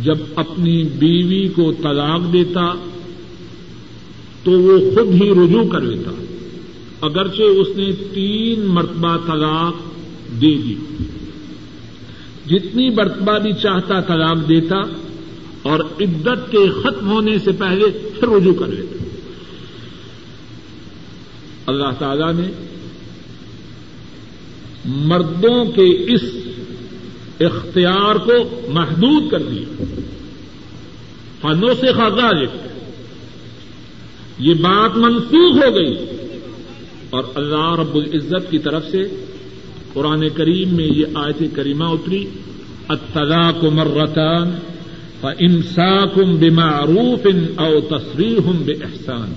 [0.01, 2.73] جب اپنی بیوی کو طلاق دیتا
[4.43, 6.11] تو وہ خود ہی رجوع کر لیتا،
[7.01, 9.73] اگرچہ اس نے تین مرتبہ طلاق
[10.41, 10.75] دے دی۔
[12.45, 14.77] جتنی مرتبہ بھی چاہتا طلاق دیتا
[15.61, 17.85] اور عدت کے ختم ہونے سے پہلے
[18.19, 19.03] پھر رجوع کر لیتا۔
[21.65, 22.51] اللہ تعالی نے
[24.85, 26.21] مردوں کے اس
[27.45, 29.83] اختیار کو محدود کر دیا۔
[31.41, 32.41] فنوں سے خاص
[34.39, 35.95] یہ۔ بات منسوخ ہو گئی۔
[37.09, 39.25] اور اللہ رب العزت کی طرف سے
[39.93, 42.25] قرآن کریم میں یہ آیت کریمہ اتری
[42.87, 44.59] اطلاق مرتان
[45.39, 49.33] انسا کم بمعروف او تصریح بے احسان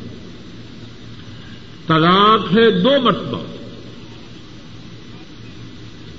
[1.86, 3.38] طلاق ہے دو مرتبہ۔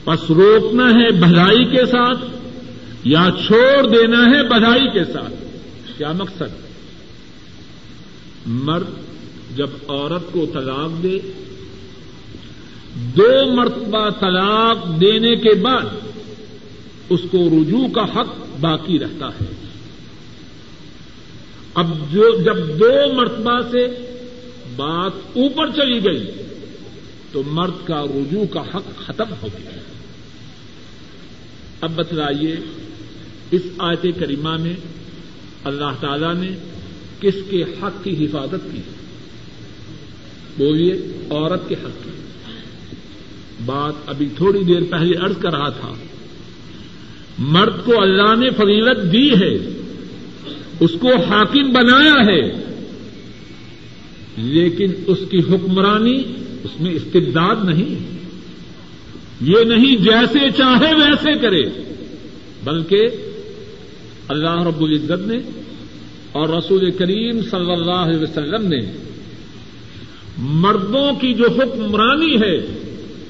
[0.08, 2.26] بس روکنا ہے بھلائی کے ساتھ
[3.04, 5.34] یا چھوڑ دینا ہے بدھائی کے ساتھ؟
[5.98, 6.68] کیا مقصد؟
[8.46, 8.88] مرد
[9.58, 11.20] جب عورت کو طلاق دے،
[12.96, 15.86] دو مرتبہ طلاق دینے کے بعد
[17.10, 19.54] اس کو رجوع کا حق باقی رہتا ہے۔
[21.74, 23.88] اب جو جب دو مرتبہ سے
[24.76, 26.32] بات اوپر چلی گئی
[27.32, 29.70] تو مرد کا رجوع کا حق ختم ہو گیا۔
[31.82, 32.56] اب بتلائیے،
[33.52, 34.74] اس آیت کریمہ میں
[35.64, 36.56] اللہ تعالی نے
[37.20, 38.82] کس کے حق کی حفاظت کی؟
[40.58, 40.94] بولیے،
[41.30, 42.10] عورت کے حق کی۔
[43.66, 45.94] بات ابھی تھوڑی دیر پہلے ارض کر رہا تھا۔
[47.38, 49.56] مرد کو اللہ نے فضیلت دی ہے،
[50.80, 52.74] اس کو حاکم بنایا ہے،
[54.38, 56.24] لیکن اس کی حکمرانی
[56.64, 58.17] اس میں استداد نہیں۔
[59.42, 61.64] یہ نہیں جیسے چاہے ویسے کرے،
[62.64, 63.08] بلکہ
[64.28, 65.38] اللہ رب العزت نے
[66.32, 68.80] اور رسول کریم صلی اللہ علیہ وسلم نے
[70.38, 72.56] مردوں کی جو حکمرانی ہے،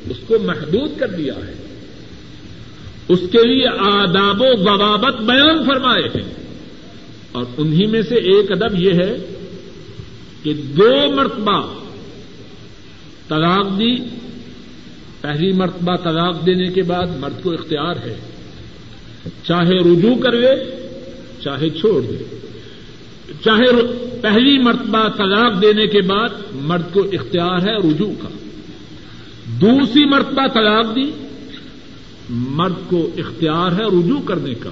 [0.09, 1.53] اس کو محدود کر دیا ہے۔
[3.07, 6.33] اس کے لیے آداب و ضوابط بیان فرمائے ہیں۔
[7.31, 9.17] اور انہی میں سے ایک ادب یہ ہے
[10.43, 11.73] کہ دو مرتبہ
[13.29, 13.95] طلاق دی
[15.21, 18.17] پہلی مرتبہ طلاق دینے کے بعد مرد کو اختیار ہے۔
[19.43, 20.49] چاہے رجوع کر لے
[21.43, 22.23] چاہے چھوڑ دے۔
[23.43, 23.83] چاہے
[24.21, 28.27] پہلی مرتبہ طلاق دینے کے بعد مرد کو اختیار ہے رجوع کا۔
[29.61, 31.11] دوسری مرتبہ طلاق دی،
[32.29, 34.69] مرد کو اختیار ہے رجوع کرنے کا۔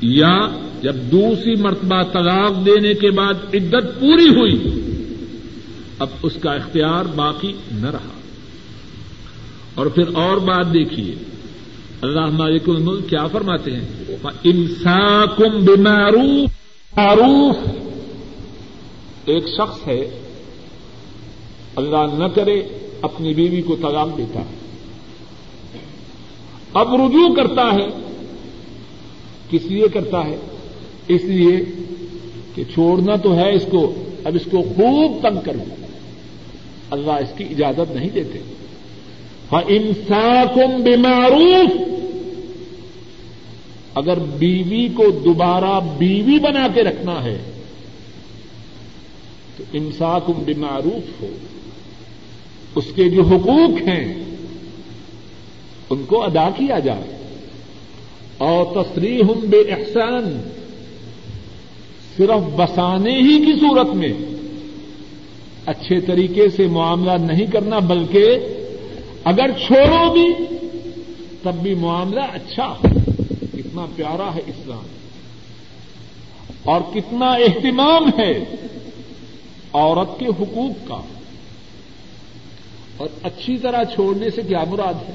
[0.00, 0.48] یا
[0.82, 4.80] جب دوسری مرتبہ طلاق دینے کے بعد عدت پوری ہوئی،
[5.98, 8.19] اب اس کا اختیار باقی نہ رہا۔
[9.80, 11.14] اور پھر اور بات دیکھیے۔
[12.02, 13.88] اللہ مالک الملک کیا فرماتے ہیں؟
[14.44, 16.50] انسا کم بیماروف
[16.96, 17.56] معروف۔
[19.24, 20.20] ایک شخص ہے
[21.76, 22.62] اللہ نہ کرے
[23.02, 24.54] اپنی بیوی کو طلاق دیتا ہے۔
[26.74, 28.14] اب رجوع کرتا ہے۔
[29.50, 30.36] کس لیے کرتا ہے؟
[31.08, 31.56] اس لیے
[32.54, 35.64] کہ چھوڑنا تو ہے اس کو اب اس کو خوب تنگ کروں
[36.90, 38.59] اللہ اس کی اجازت نہیں دیتے۔
[39.50, 41.90] انساکم بیماروف
[43.94, 47.38] اگر بیوی کو دوبارہ بیوی بنا کے رکھنا ہے،
[49.56, 51.28] تو انساکم بیماروف ہو۔
[52.74, 54.24] اس کے جو حقوق ہیں،
[55.90, 57.16] ان کو ادا کیا جائے۔
[58.38, 60.40] اور تصریح بے احسان
[62.16, 64.12] صرف بسانے ہی کی صورت میں
[65.66, 68.36] اچھے طریقے سے معاملہ نہیں کرنا، بلکہ
[69.24, 70.56] اگر چھوڑو بھی،
[71.42, 72.88] تب بھی معاملہ اچھا ہو۔
[73.52, 74.82] کتنا پیارا ہے اسلام۔
[76.62, 78.44] اور کتنا اہتمام ہے
[79.72, 81.00] عورت کے حقوق کا۔
[82.96, 85.14] اور اچھی طرح چھوڑنے سے کیا مراد ہے؟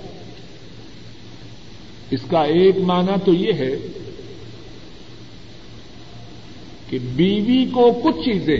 [2.12, 3.76] اس کا ایک معنی تو یہ ہے
[6.90, 8.58] کہ بیوی کو کچھ چیزیں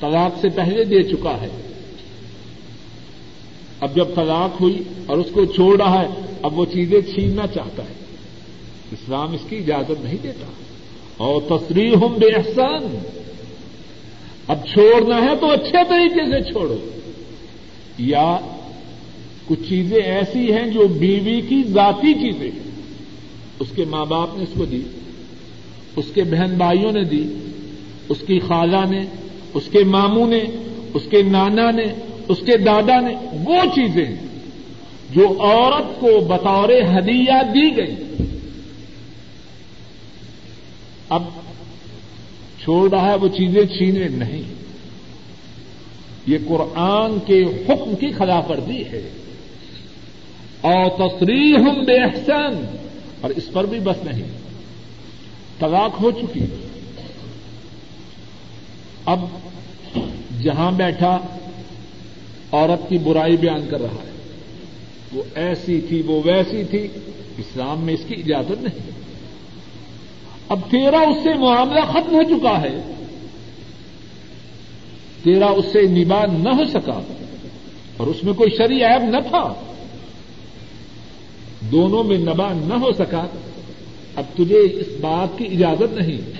[0.00, 1.71] طلاق سے پہلے دے چکا ہے۔
[3.82, 6.06] اب جب طلاق ہوئی اور اس کو چھوڑ رہا ہے،
[6.42, 7.94] اب وہ چیزیں چھیننا چاہتا ہے۔
[8.92, 10.46] اسلام اس کی اجازت نہیں دیتا۔
[11.16, 12.98] اور تصریح ہوں بے احسان
[14.48, 16.76] اب چھوڑنا ہے تو اچھے طریقے سے چھوڑو۔
[17.98, 18.38] یا
[19.46, 22.70] کچھ چیزیں ایسی ہیں جو بیوی کی ذاتی چیزیں ہیں۔
[23.58, 24.82] اس کے ماں باپ نے اس کو دی،
[25.96, 27.24] اس کے بہن بھائیوں نے دی،
[28.08, 29.00] اس کی خالہ نے،
[29.54, 30.44] اس کے ماموں نے،
[30.94, 31.84] اس کے نانا نے
[32.28, 34.16] اس کے دادا نے وہ چیزیں
[35.10, 37.94] جو عورت کو بطور ہدیہ دی گئی۔
[41.08, 41.22] اب
[42.62, 44.42] چھوڑ رہا ہے وہ چیزیں چھینے نہیں۔
[46.26, 49.10] یہ قرآن کے حکم کی خلاف ورزی ہے۔
[50.60, 52.76] اور تصریح بے احسان۔
[53.20, 54.22] اور اس پر بھی بس نہیں۔
[55.58, 56.40] طلاق ہو چکی۔
[59.04, 59.20] اب
[60.42, 61.18] جہاں بیٹھا
[62.52, 64.12] عورت کی برائی بیان کر رہا ہے۔
[65.12, 66.88] وہ ایسی تھی، وہ ویسی تھی۔
[67.38, 68.90] اسلام میں اس کی اجازت نہیں۔
[70.48, 72.92] اب تیرا اس سے معاملہ ختم ہو چکا ہے۔
[75.22, 77.00] تیرا اس سے نباہ نہ ہو سکا۔
[77.96, 79.54] اور اس میں کوئی شری عیب نہ تھا۔
[81.60, 83.26] دونوں میں نبا نہ ہو سکا۔
[84.16, 86.30] اب تجھے اس بات کی اجازت نہیں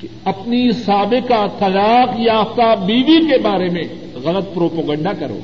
[0.00, 3.84] کہ اپنی سابقہ طلاق یافتہ بیوی کے بارے میں
[4.24, 5.38] غلط پروپوگنڈا کرو۔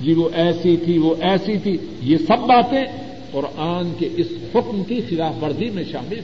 [0.00, 2.84] جی وہ ایسی تھی، وہ ایسی تھی، یہ سب باتیں
[3.32, 6.20] قرآن کے اس حکم کی خلاف ورزی میں شامل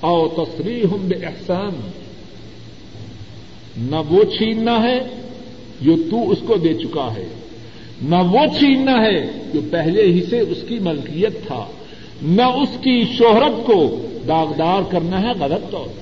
[0.00, 1.74] او تصریح ہم بے احسان
[3.76, 4.98] نہ وہ چھیننا ہے
[5.80, 7.28] جو تو اس کو دے چکا ہے،
[8.02, 9.18] نہ وہ چھیننا ہے
[9.54, 11.64] جو پہلے ہی سے اس کی ملکیت تھا،
[12.22, 13.78] نہ اس کی شہرت کو
[14.28, 16.00] داغدار کرنا ہے غلط طور پر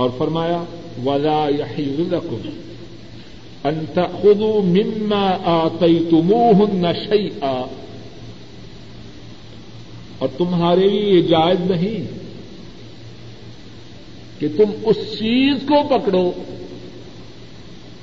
[0.00, 0.64] اور فرمایا،
[1.04, 2.14] ولا يحل
[3.64, 7.66] انت خدو مما آتيتموهن شيئا.
[10.18, 12.06] اور تمہارے لیے یہ جائز نہیں
[14.40, 16.32] کہ تم اس چیز کو پکڑو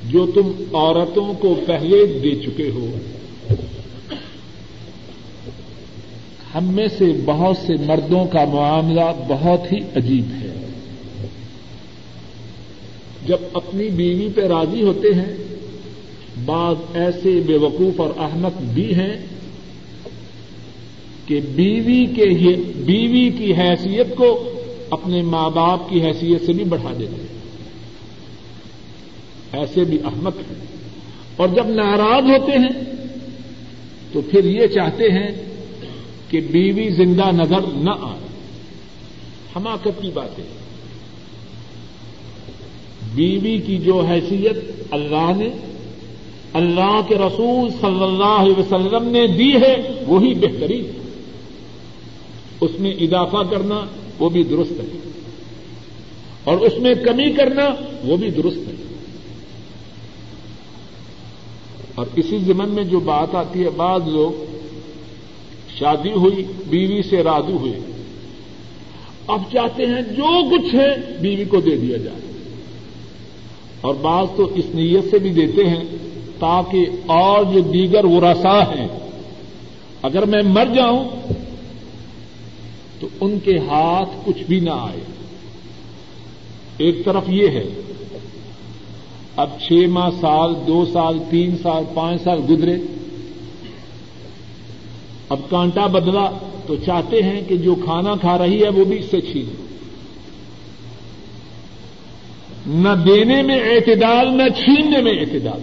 [0.09, 2.95] جو تم عورتوں کو پہلے دے چکے ہو۔
[6.55, 10.46] ہم میں سے بہت سے مردوں کا معاملہ بہت ہی عجیب ہے۔
[13.27, 15.35] جب اپنی بیوی پہ راضی ہوتے ہیں،
[16.45, 19.25] بعض ایسے بے وقوف اور احمد بھی ہیں
[21.25, 22.25] کہ بیوی کے
[22.75, 24.51] بیوی کی حیثیت کو
[24.89, 27.37] اپنے ماں باپ کی حیثیت سے بھی بڑھا دیتے ہیں۔
[29.51, 30.65] ایسے بھی احمد ہیں۔
[31.35, 33.05] اور جب ناراض ہوتے ہیں،
[34.13, 35.31] تو پھر یہ چاہتے ہیں
[36.29, 38.27] کہ بیوی زندہ نظر نہ آئے۔
[39.55, 40.43] حماقت کی بات ہے۔
[43.17, 45.49] بیوی کی جو حیثیت اللہ نے،
[46.53, 50.91] اللہ کے رسول صلی اللہ علیہ وسلم نے دی ہے، وہی بہترین ہے۔
[52.61, 53.85] اس میں اضافہ کرنا،
[54.19, 55.11] وہ بھی درست ہے۔
[56.43, 57.69] اور اس میں کمی کرنا،
[58.03, 58.75] وہ بھی درست ہے۔
[61.95, 64.57] اور اسی زمن میں جو بات آتی ہے، بعض لوگ
[65.77, 67.79] شادی ہوئی، بیوی سے رادو ہوئے۔
[69.27, 72.26] اب چاہتے ہیں جو کچھ ہے، بیوی کو دے دیا جائے۔
[73.81, 75.83] اور بعض تو اس نیت سے بھی دیتے ہیں
[76.39, 78.87] تاکہ اور جو دیگر ورسا ہیں،
[80.01, 81.09] اگر میں مر جاؤں
[82.99, 84.99] تو ان کے ہاتھ کچھ بھی نہ آئے۔
[86.77, 87.65] ایک طرف یہ ہے،
[89.35, 92.75] اب چھ ماہ سال، دو سال، تین سال، پانچ سال گزرے،
[95.29, 96.29] اب کانٹا بدلا
[96.65, 99.66] تو چاہتے ہیں کہ جو کھانا کھا رہی ہے وہ بھی اس سے چھین
[102.67, 105.61] نہ دینے میں اعتدال، نہ چھیننے میں اعتدال۔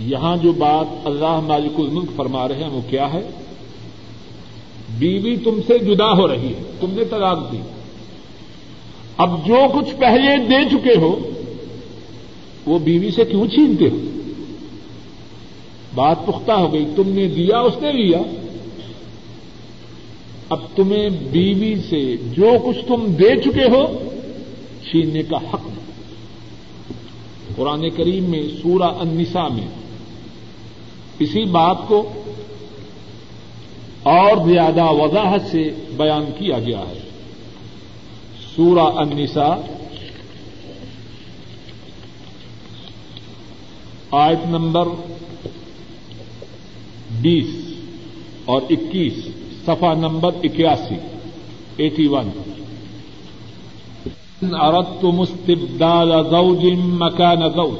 [0.00, 3.30] یہاں جو بات اللہ مالک الملک فرما رہے ہیں وہ کیا ہے؟
[4.98, 7.58] بیوی تم سے جدا ہو رہی ہے، تم نے طلاق دی۔
[9.16, 11.30] اب جو کچھ پہلے دے چکے ہو،
[12.66, 13.96] وہ بیوی سے کیوں چھینتے ہو؟
[15.94, 18.18] بات پختہ ہو گئی، تم نے دیا، اس نے لیا۔
[20.48, 24.10] اب تمہیں بیوی سے جو کچھ تم دے چکے ہو
[24.94, 25.84] چھیننے کا حق نہیں
[27.56, 29.66] قرآن کریم میں سورہ النساء میں
[31.18, 32.12] اسی بات کو
[34.02, 37.00] اور زیادہ وضاحت سے بیان کیا گیا ہے۔
[38.56, 39.54] سورہ النساء
[44.10, 44.88] آیت نمبر
[47.20, 47.74] بیس
[48.44, 49.14] اور اکیس،
[49.66, 50.94] صفحہ نمبر اکیاسی،
[51.76, 52.53] ایٹی ون۔
[54.52, 57.78] اردتم استبدال زوج مكان زوج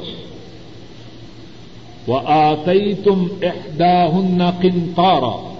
[2.07, 5.55] وآتيتم إحداهن قنطارا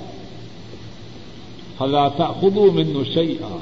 [1.77, 3.59] فلا تأخذوا منه شيئا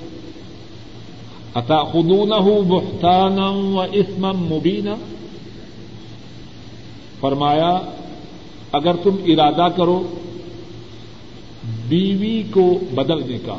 [1.55, 4.95] أتأخذونه بهتانا وإثما مبينا
[7.19, 7.79] فرمایا،
[8.71, 10.03] اگر تم ارادہ کرو
[11.87, 13.55] بیوی کو بدلنے کا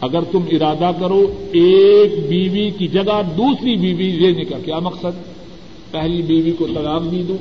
[0.00, 5.38] اگر تم ارادہ کرو ایک بیوی کی جگہ دوسری بیوی لینے کا کیا مقصد؟
[5.90, 7.38] پہلی بیوی کو طلاق دی دوں،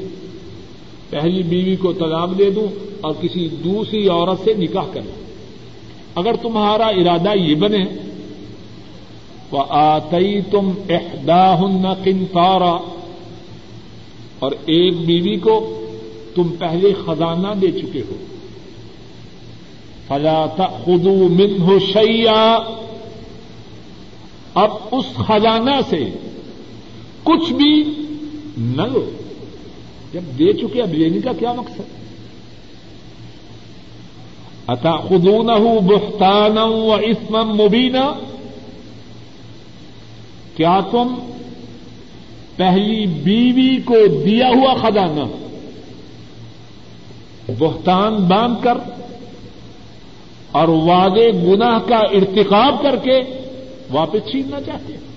[1.09, 2.67] پہلی بیوی کو طلاق دے دوں
[3.01, 5.27] اور کسی دوسری عورت سے نکاح کروں۔
[6.15, 7.85] اگر تمہارا ارادہ یہ بنے
[9.51, 11.61] وہ آتی تم احداہ
[12.03, 12.77] کنتارا
[14.39, 15.81] اور ایک بیوی کو
[16.35, 18.15] تم پہلے خزانہ دے چکے ہو۔
[20.07, 20.45] فلا
[20.85, 22.57] خدو من ہو شیا
[24.53, 26.09] اب اس خزانہ سے
[27.23, 27.83] کچھ بھی
[28.57, 29.09] نہ لو۔
[30.13, 31.97] جب دے چکے اب لینے کا کیا مقصد؟
[34.67, 35.47] اتا خدون
[35.85, 38.13] بختان و اسمم مبینہ
[40.55, 41.15] کیا تم
[42.55, 43.95] پہلی بیوی کو
[44.25, 45.25] دیا ہوا خزانہ
[47.59, 48.77] بہتان باندھ کر
[50.51, 53.21] اور وعدے گناہ کا ارتقاب کر کے
[53.91, 55.07] واپس چھیننا چاہتے ہیں۔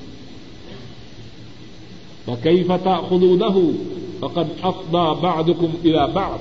[2.42, 3.42] کئی فتح خدود
[4.20, 6.38] فقد افدا بعدكم الى بعد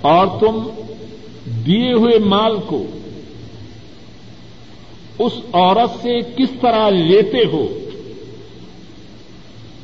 [0.00, 0.68] اور تم
[1.44, 2.84] دیے ہوئے مال کو
[5.18, 7.66] اس عورت سے کس طرح لیتے ہو؟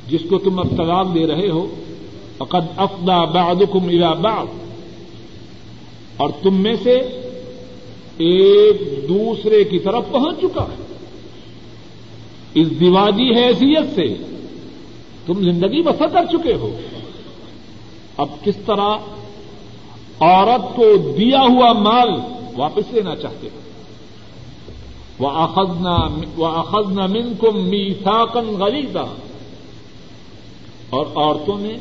[0.09, 1.67] جس کو تم اب طلاق دے رہے ہو؟
[2.39, 4.47] فقد افدا بعدكم الى بعد
[6.17, 6.95] اور تم میں سے
[8.19, 10.83] ایک دوسرے کی طرف پہنچ چکا ہے۔
[12.55, 14.15] اس دیواجی حیثیت سے
[15.27, 16.81] تم زندگی بسر کر چکے ہو۔
[18.17, 18.97] اب کس طرح
[20.21, 22.09] عورت کو دیا ہوا مال
[22.57, 23.65] واپس لینا چاہتے ہیں
[25.19, 29.05] وہ اخذنا من کو میساکن غلیظا
[30.91, 31.75] اور عورتوں نے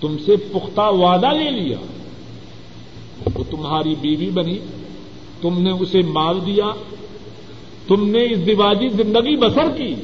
[0.00, 1.76] تم سے پختہ وعدہ لے لیا۔
[3.34, 4.58] وہ تمہاری بیوی بنی،
[5.40, 6.70] تم نے اسے مال دیا،
[7.88, 9.94] تم نے اس دیواجی زندگی بسر کی۔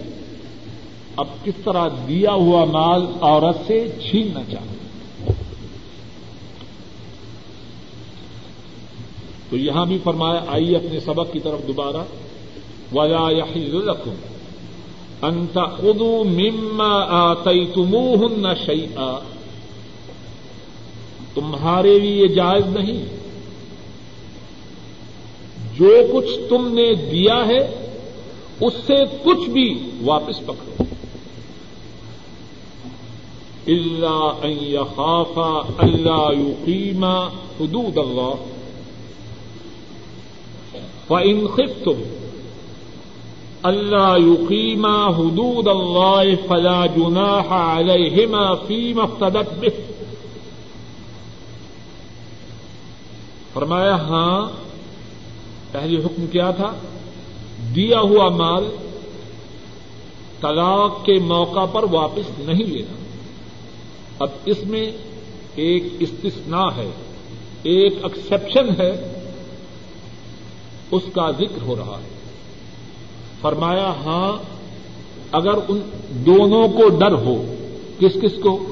[1.17, 5.33] اب کس طرح دیا ہوا مال عورت سے چھیننا چاہتے
[9.51, 12.05] تو یہاں بھی فرمایا، آئیے اپنے سبق کی طرف دوبارہ۔
[12.93, 13.31] ولا
[13.93, 14.15] رکھوں
[15.23, 18.49] انت خدو مما آئی تمہ نہ
[21.35, 23.05] تمہارے لیے یہ جائز نہیں۔
[25.77, 27.91] جو کچھ تم نے دیا ہے،
[28.61, 30.85] اس سے کچھ بھی واپس پکڑو۔
[33.67, 37.27] اللہ خافا اللہ یقیما
[37.61, 38.35] حدود اللہ
[41.09, 42.03] فإن خفتم
[43.63, 49.94] اللہ یقیما حدود اللہ فلا جناح علیہما فيما افتدت به۔
[53.55, 54.49] فرمایا ہاں
[55.73, 56.73] پہلی حکم کیا تھا؟
[57.75, 58.65] دیا ہوا مال
[60.41, 62.95] طلاق کے موقع پر واپس نہیں لینا۔
[64.19, 64.93] اب اس میں
[65.55, 66.91] ایک استثناء ہے،
[67.63, 69.13] ایک ایکسپشن ہے،
[70.91, 72.09] اس کا ذکر ہو رہا ہے۔
[73.41, 74.43] فرمایا ہاں
[75.33, 77.55] اگر ان دونوں کو ڈر ہو،
[77.99, 78.67] کس کس کو؟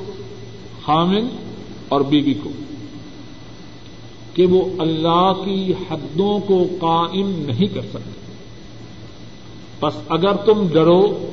[0.85, 1.27] خامن
[1.89, 2.51] اور بیوی کو۔
[4.35, 8.23] کہ وہ اللہ کی حدوں کو قائم نہیں کر سکتے۔
[9.81, 11.27] بس اگر تم ڈرو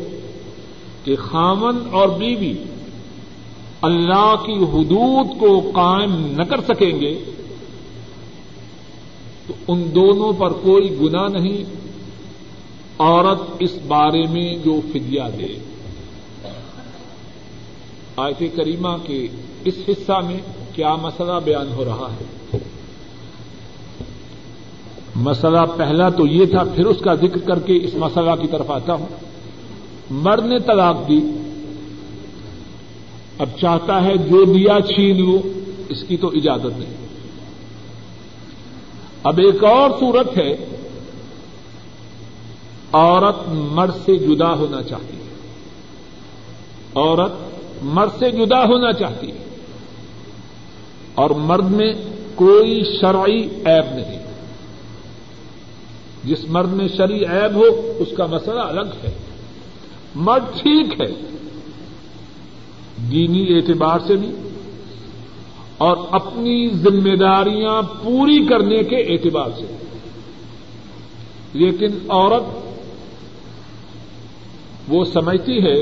[1.04, 2.54] کہ خامن اور بیوی
[3.82, 7.24] اللہ کی حدود کو قائم نہ کر سکیں گے،
[9.47, 11.64] تو ان دونوں پر کوئی گنا نہیں۔
[13.00, 15.60] عورت اس بارے میں جو فدیا دے۔
[18.18, 19.28] آیت کریمہ کے
[19.66, 20.39] اس حصہ میں
[20.76, 22.39] کیا مسئلہ بیان ہو رہا ہے؟
[25.16, 28.72] مسئلہ پہلا تو یہ تھا، پھر اس کا ذکر کر کے اس مسئلہ کی طرف
[28.72, 29.05] آتا ہوں۔
[30.10, 31.20] مرد نے طلاق دی۔
[33.39, 35.41] اب چاہتا ہے جو دیا چھین لو،
[35.89, 36.93] اس کی تو اجازت نہیں۔
[39.24, 40.55] اب ایک اور صورت ہے،
[42.93, 45.36] عورت مرد سے جدا ہونا چاہتی ہے۔
[46.95, 47.32] عورت
[47.82, 49.43] مرد سے جدا ہونا چاہتی ہے۔
[51.16, 51.93] اور مرد میں
[52.36, 54.19] کوئی شرعی عیب نہیں۔
[56.30, 59.18] جس مرد میں شرعی عیب ہو، اس کا مسئلہ الگ ہے۔
[60.16, 61.14] مرد ٹھیک ہے،
[63.12, 64.32] دینی اعتبار سے بھی،
[65.78, 69.66] اور اپنی ذمہ داریاں پوری کرنے کے اعتبار سے۔
[71.54, 72.44] لیکن عورت
[74.88, 75.82] وہ سمجھتی ہے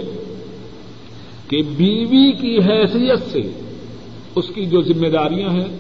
[1.48, 3.42] کہ بیوی کی حیثیت سے
[4.36, 5.78] اس کی جو ذمہ داریاں ہیں،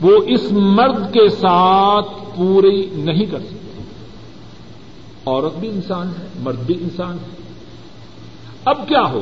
[0.00, 3.56] وہ اس مرد کے ساتھ پوری نہیں کر سکتی
[5.26, 7.36] عورت بھی انسان ہے، مرد بھی انسان ہے۔
[8.64, 9.20] اب کیا ہو؟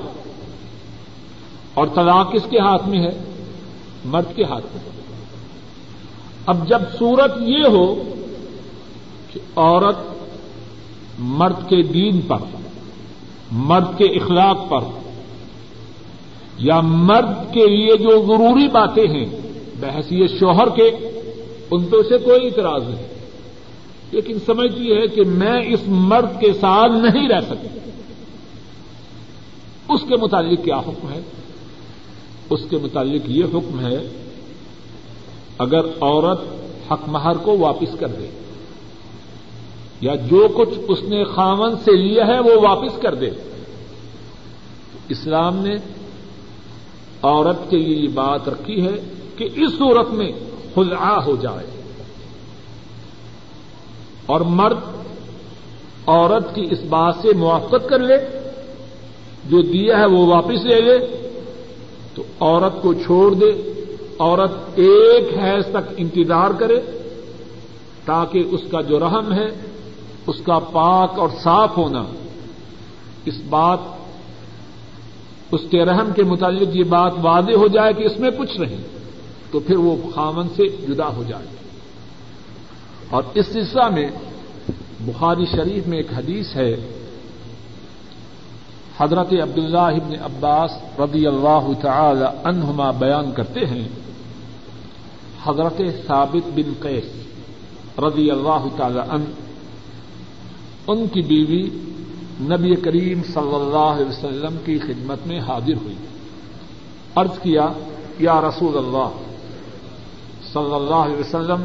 [1.74, 3.24] اور طلاق کس کے ہاتھ میں ہے؟
[4.04, 4.94] مرد کے ہاتھ میں۔
[6.46, 8.14] اب جب صورت یہ ہو
[9.32, 9.96] کہ عورت
[11.18, 12.38] مرد کے دین پر
[13.52, 14.80] مرد کے اخلاق پر
[16.58, 19.26] یا مرد کے لیے جو ضروری باتیں ہیں
[19.80, 20.90] بحثیت شوہر کے
[21.70, 23.14] ان پہ اسے کوئی اعتراض نہیں۔
[24.10, 27.78] لیکن سمجھتی ہے کہ میں اس مرد کے ساتھ نہیں رہ سکتی
[29.88, 31.20] اس کے متعلق کیا حکم ہے؟
[32.50, 34.08] اس کے متعلق یہ حکم ہے،
[35.58, 36.40] اگر عورت
[36.92, 38.28] حق مہر کو واپس کر دے،
[40.00, 43.30] یا جو کچھ اس نے خامن سے لیا ہے وہ واپس کر دے۔
[45.08, 45.74] اسلام نے
[47.22, 48.96] عورت کے لیے یہ بات رکھی ہے
[49.36, 50.32] کہ اس صورت میں
[50.74, 51.82] خلع ہو جائے۔
[54.26, 54.76] اور مرد
[56.06, 58.14] عورت کی اس بات سے موافقت کر لے،
[59.44, 61.28] جو دیا ہے وہ واپس لے لے،
[62.14, 63.72] تو عورت کو چھوڑ دے۔
[64.18, 66.80] عورت ایک حیض تک انتظار کرے،
[68.04, 69.46] تاکہ اس کا جو رحم ہے،
[70.26, 72.04] اس کا پاک اور صاف ہونا۔
[73.24, 73.78] اس بات،
[75.52, 79.03] اس کے رحم کے متعلق یہ بات واضح ہو جائے کہ اس میں کچھ نہیں۔
[79.54, 81.46] تو پھر وہ خامن سے جدا ہو جائے۔
[83.10, 84.06] اور اس سلسلہ میں
[85.00, 86.74] بخاری شریف میں ایک حدیث ہے،
[88.98, 93.88] حضرت عبداللہ ابن عباس رضی اللہ تعالی عنہما بیان کرتے ہیں،
[95.44, 97.04] حضرت ثابت بن قیس
[97.98, 99.24] رضی اللہ تعالی عنہ،
[100.86, 101.70] ان کی بیوی
[102.40, 105.96] نبی کریم صلی اللہ علیہ وسلم کی خدمت میں حاضر ہوئی۔
[107.14, 107.68] عرض کیا،
[108.18, 109.23] یا رسول اللہ
[110.54, 111.64] صلی اللہ علیہ وسلم،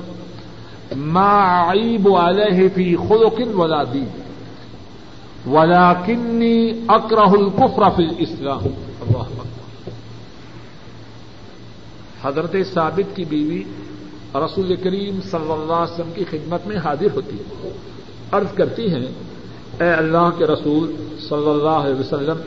[0.95, 4.07] ما عیب علیہ فی خلق ولا دین
[5.51, 8.65] ولاکنی اکرہ القفر فی الاسلام۔
[9.01, 9.23] اللہ
[12.23, 13.63] حضرت ثابت کی بیوی
[14.35, 17.71] رسول کریم صلی اللہ علیہ وسلم کی خدمت میں حاضر ہوتی ہے۔
[18.31, 19.05] عرض کرتی ہیں،
[19.79, 20.95] اے اللہ کے رسول
[21.29, 22.39] صلی اللہ علیہ وسلم،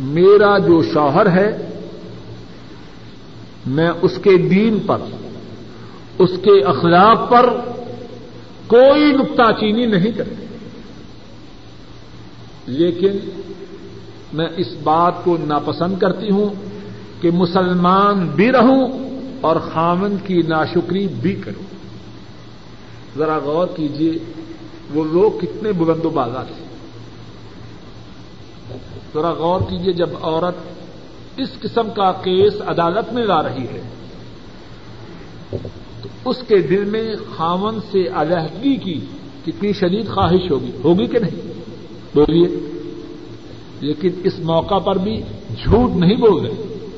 [0.00, 1.71] میرا جو شوہر ہے
[3.66, 4.98] میں اس کے دین پر،
[6.18, 7.50] اس کے اخلاق پر
[8.66, 10.46] کوئی نقطہ چینی نہیں کرتی
[12.66, 13.16] لیکن
[14.32, 16.48] میں اس بات کو ناپسند کرتی ہوں
[17.20, 18.88] کہ مسلمان بھی رہوں
[19.40, 21.64] اور خامن کی ناشکری بھی کروں۔
[23.18, 24.18] ذرا غور کیجیے
[24.94, 26.64] وہ لوگ کتنے بلند و بالا تھے
[29.14, 30.54] ذرا غور کیجیے جب عورت
[31.36, 33.82] اس قسم کا کیس عدالت میں لا رہی ہے۔
[36.02, 39.00] تو اس کے دل میں خامن سے علیحدگی کی
[39.46, 41.52] کتنی شدید خواہش ہوگی ہوگی کہ نہیں؟
[42.14, 42.48] بولیے۔
[43.80, 46.88] لیکن اس موقع پر بھی جھوٹ نہیں بول رہے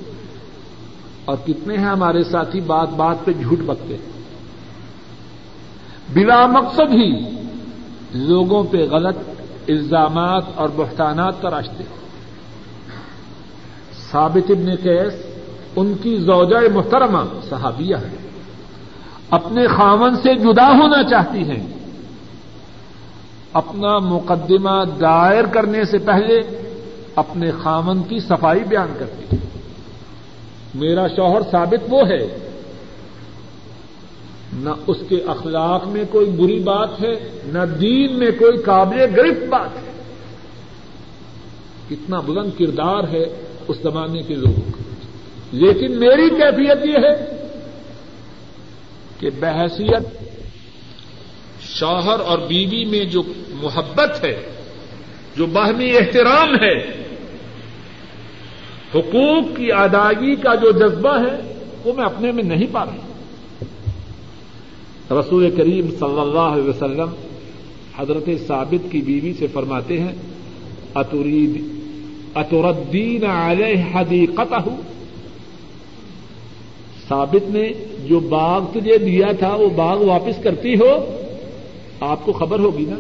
[1.24, 4.12] اور کتنے ہیں ہمارے ساتھی بات بات پہ جھوٹ بکتے۔ ہیں
[6.14, 7.20] بلا مقصد ہی
[8.14, 9.16] لوگوں پہ غلط
[9.68, 12.03] الزامات اور بحتانات تراشتے۔ ہیں
[14.14, 15.12] ثابت ابن کیس
[15.76, 18.16] ان کی زوجہ محترمہ صحابیہ ہے
[19.30, 21.66] اپنے خامن سے جدا ہونا چاہتی ہیں۔
[23.52, 26.40] اپنا مقدمہ دائر کرنے سے پہلے
[27.16, 29.46] اپنے خامن کی صفائی بیان کرتی ہیں۔
[30.74, 32.50] میرا شوہر ثابت وہ ہے،
[34.52, 39.48] نہ اس کے اخلاق میں کوئی بری بات ہے، نہ دین میں کوئی قابل گرفت
[39.48, 39.92] بات ہے۔
[41.88, 44.82] کتنا بلند کردار ہے اس زمانے کے لوگوں کا
[45.52, 47.36] لیکن میری کیفیت یہ ہے
[49.20, 50.24] کہ بحثیت
[51.60, 53.22] شوہر اور بیوی میں جو
[53.62, 54.42] محبت ہے،
[55.36, 56.78] جو باہمی احترام ہے،
[58.94, 61.52] حقوق کی ادائیگی کا جو جذبہ ہے،
[61.84, 62.96] وہ میں اپنے میں نہیں پا رہا۔
[65.20, 67.14] رسول کریم صلی اللہ علیہ وسلم
[67.98, 70.12] حضرت ثابت کی بیوی سے فرماتے ہیں،
[70.94, 71.74] اترید
[72.35, 74.68] اتردین علیہ حدیقتہ
[77.09, 77.72] ثابت نے
[78.07, 81.16] جو باغ تجھے دیا تھا، وہ باغ واپس کرتی ہو،
[82.01, 82.97] آپ کو خبر ہوگی نا؟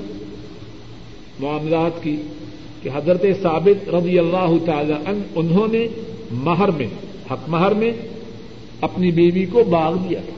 [1.40, 2.16] معاملات کی
[2.82, 5.88] کہ حضرت ثابت رضی اللہ تعالی عنہ، انہوں نے
[6.30, 6.86] مہر میں،
[7.30, 7.92] حق مہر میں
[8.80, 10.34] اپنی بیوی کو باغ دیا تھا۔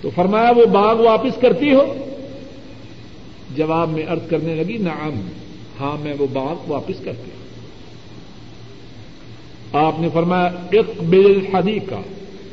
[0.00, 1.94] تو فرمایا، وہ باغ واپس کرتی ہو؟
[3.56, 5.20] جواب میں ارد کرنے لگی، نعم۔
[5.80, 7.46] ہاں میں وہ باغ واپس کرتی ہوں۔
[9.86, 12.00] آپ نے فرمایا، اقبل حدی کا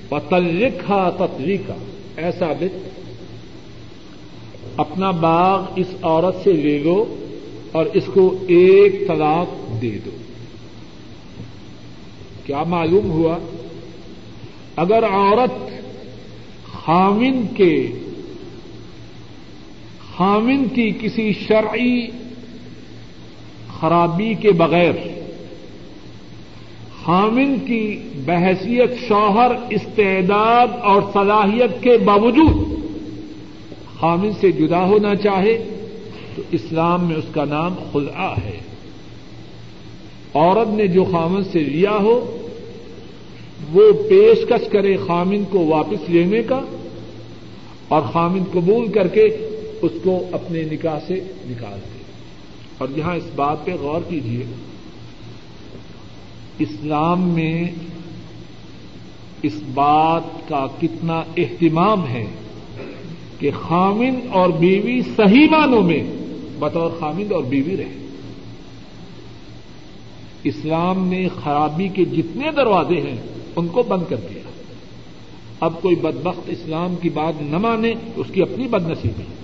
[0.09, 1.73] پتلکھا تتری کا۔
[2.15, 2.89] ایسا بت
[4.77, 7.15] اپنا باغ اس عورت سے لے لو
[7.71, 10.11] اور اس کو ایک طلاق دے دو۔
[12.45, 13.37] کیا معلوم ہوا؟
[14.75, 15.69] اگر عورت
[16.73, 17.87] خامن کے
[20.15, 22.07] خامن کی کسی شرعی
[23.83, 24.91] خرابی کے بغیر
[27.03, 32.67] خامن کی بحثیت، شوہر، استعداد اور صلاحیت کے باوجود
[33.99, 35.63] خامن سے جدا ہونا چاہے
[36.35, 38.59] تو اسلام میں اس کا نام خلا ہے۔
[40.33, 42.37] عورت نے جو خامن سے لیا ہو،
[43.73, 46.61] وہ پیشکش کرے خامن کو واپس لینے کا
[47.87, 49.23] اور خامن قبول کر کے
[49.81, 51.13] اس کو اپنے نکاح سے
[51.45, 51.92] نکال دے۔
[52.77, 54.45] اور یہاں اس بات پہ غور کیجیے
[56.59, 57.71] اسلام میں
[59.43, 62.25] اس بات کا کتنا اہتمام ہے
[63.39, 66.03] کہ خامن اور بیوی صحیح معنوں میں
[66.59, 67.97] بطور خامد اور بیوی رہے۔
[70.43, 73.17] اسلام نے خرابی کے جتنے دروازے ہیں،
[73.55, 74.41] ان کو بند کر دیا۔
[75.59, 79.42] اب کوئی بدبخت اسلام کی بات نہ مانے، اس کی اپنی بد نصیبی ہے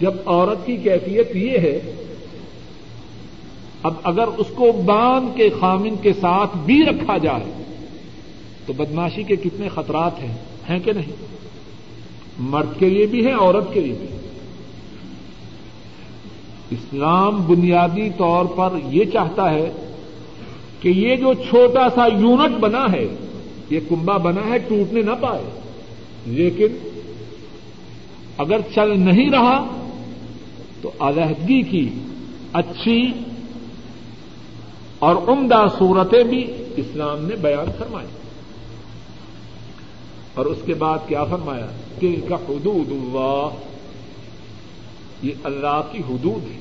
[0.00, 1.80] جب عورت کی کیفیت یہ ہے،
[3.82, 7.64] اب اگر اس کو باندھ کے خامن کے ساتھ بھی رکھا جائے،
[8.66, 10.34] تو بدماشی کے کتنے خطرات ہیں
[10.70, 11.26] ہیں کہ نہیں؟
[12.38, 14.06] مرد کے لیے بھی ہے عورت کے لیے بھی
[16.70, 19.72] اسلام بنیادی طور پر یہ چاہتا ہے
[20.80, 23.08] کہ یہ جو چھوٹا سا یونٹ بنا ہے،
[23.70, 25.42] یہ کنبا بنا ہے، ٹوٹنے نہ پائے۔
[26.26, 26.66] لیکن
[28.38, 29.83] اگر چل نہیں رہا
[30.84, 31.88] تو علیحدگی کی
[32.52, 33.12] اچھی
[34.98, 38.06] اور عمدہ صورتیں بھی اسلام نے بیان فرمائی۔
[40.34, 41.66] اور اس کے بعد کیا فرمایا؟
[41.98, 43.48] کہ کا حدود اللہ۔
[45.22, 46.58] یہ اللہ کی حدود ہے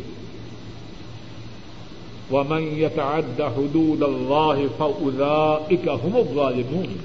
[2.32, 6.97] ومن يتعد حدود الله فأولئك هم الظالمون۔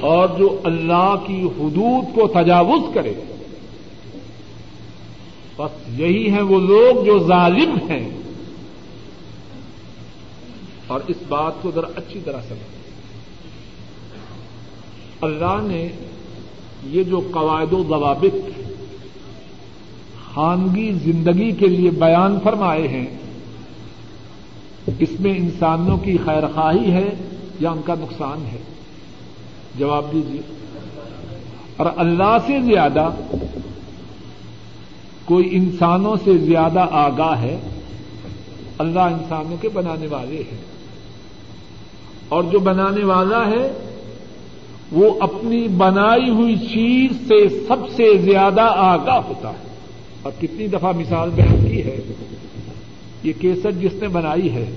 [0.00, 3.14] اور جو اللہ کی حدود کو تجاوز کرے
[5.60, 8.10] بس یہی ہیں وہ لوگ جو ظالم ہیں۔
[10.86, 12.80] اور اس بات کو ذرا اچھی طرح سمجھ
[15.20, 15.88] اللہ نے
[16.84, 18.60] یہ جو قواعد و ضوابط
[20.34, 23.06] خانگی زندگی کے لیے بیان فرمائے ہیں،
[24.98, 27.10] اس میں انسانوں کی خیر خواہی ہے
[27.60, 28.58] یا ان کا نقصان ہے؟
[29.78, 30.40] جواب دیجیے
[31.76, 33.10] اور اللہ سے زیادہ
[35.30, 37.58] کوئی انسانوں سے زیادہ آگاہ ہے،
[38.78, 40.58] اللہ انسانوں کے بنانے والے ہیں۔
[42.28, 43.96] اور جو بنانے والا ہے،
[44.92, 49.68] وہ اپنی بنائی ہوئی چیز سے سب سے زیادہ آگاہ ہوتا ہے۔
[50.22, 52.00] اور کتنی دفعہ مثال بیان کی ہے،
[53.22, 54.76] یہ کیسٹ جس نے بنائی ہے،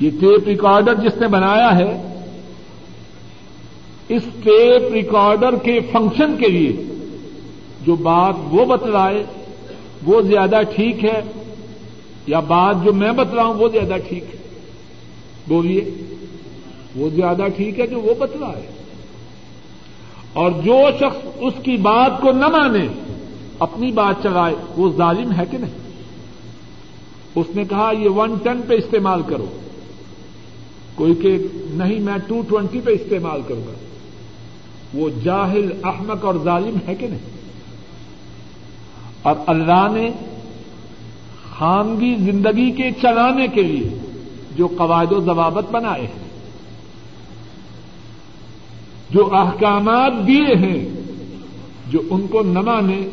[0.00, 2.24] یہ ٹیپ ریکارڈر جس نے بنایا ہے،
[4.08, 6.97] اس ٹیپ ریکارڈر کے فنکشن کے لیے
[7.88, 9.24] جو بات وہ بتلائے
[10.06, 11.20] وہ زیادہ ٹھیک ہے
[12.26, 14.38] یا بات جو میں بتلاؤں وہ زیادہ ٹھیک ہے؟
[15.48, 15.90] بولیے،
[16.96, 18.66] وہ زیادہ ٹھیک ہے جو وہ بتلائے۔
[20.32, 22.88] اور جو شخص اس کی بات کو نہ مانے،
[23.58, 25.92] اپنی بات چلائے، وہ ظالم ہے کہ نہیں؟
[27.34, 29.46] اس نے کہا، یہ ون ٹین پہ استعمال کرو۔
[30.94, 33.72] کوئی کہ نہیں، میں ٹو ٹوینٹی پہ استعمال کروں گا۔
[34.94, 37.37] وہ جاہل، احمق اور ظالم ہے کہ نہیں؟
[39.28, 40.10] اور اللہ نے
[41.50, 43.98] خانگی زندگی کے چلانے کے لیے
[44.56, 46.28] جو قواعد و ضوابط بنائے ہیں،
[49.10, 50.88] جو احکامات دیے ہیں،
[51.90, 53.08] جو ان کو نہ مانے،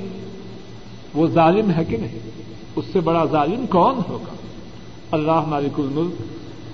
[1.14, 2.20] وہ ظالم ہے کہ نہیں؟
[2.76, 4.36] اس سے بڑا ظالم کون ہوگا؟
[5.12, 6.22] اللہ مالک الملک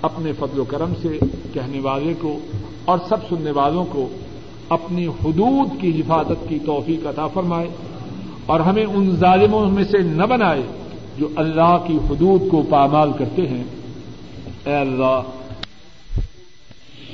[0.02, 1.18] اپنے فضل و کرم سے
[1.52, 2.38] کہنے والے کو
[2.84, 4.08] اور سب سننے والوں کو
[4.68, 7.68] اپنی حدود کی حفاظت کی توفیق عطا فرمائے۔
[8.46, 10.62] اور ہمیں ان ظالموں میں سے نہ بنائے
[11.18, 13.64] جو اللہ کی حدود کو پامال کرتے ہیں۔
[14.64, 15.22] اے اللہ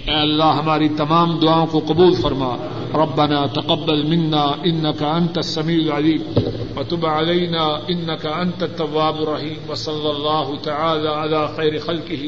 [0.05, 2.57] اے اللہ، ہماری تمام دعاؤں کو قبول فرما۔
[2.95, 6.22] ربنا تقبل منا انك انت السميع العليم
[6.76, 12.24] وتب علينا انك انت التواب الرحيم وصلى الله تعالى على خير خلقه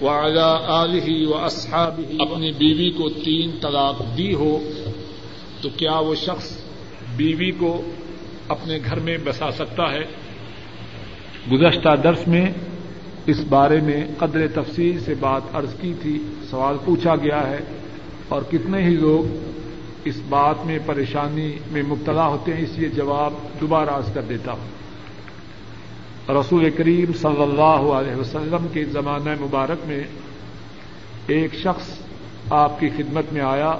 [0.00, 4.58] وعلى اله واصحابه اپنی بیوی کو تین طلاق دی ہو
[5.60, 6.56] تو کیا وہ شخص
[7.16, 7.82] بیوی کو
[8.48, 10.02] اپنے گھر میں بسا سکتا ہے۔
[11.52, 12.50] گزشتہ درس میں
[13.26, 16.18] اس بارے میں قدر تفصیل سے بات عرض کی تھی،
[16.50, 17.58] سوال پوچھا گیا ہے
[18.28, 19.50] اور کتنے ہی لوگ
[20.04, 24.52] اس بات میں پریشانی میں مبتلا ہوتے ہیں، اس لیے جواب دوبارہ عرض کر دیتا
[24.52, 24.76] ہوں۔
[26.40, 30.04] رسول کریم صلی اللہ علیہ وسلم کے زمانہ مبارک میں
[31.26, 31.88] ایک شخص
[32.50, 33.74] آپ کی خدمت میں آیا۔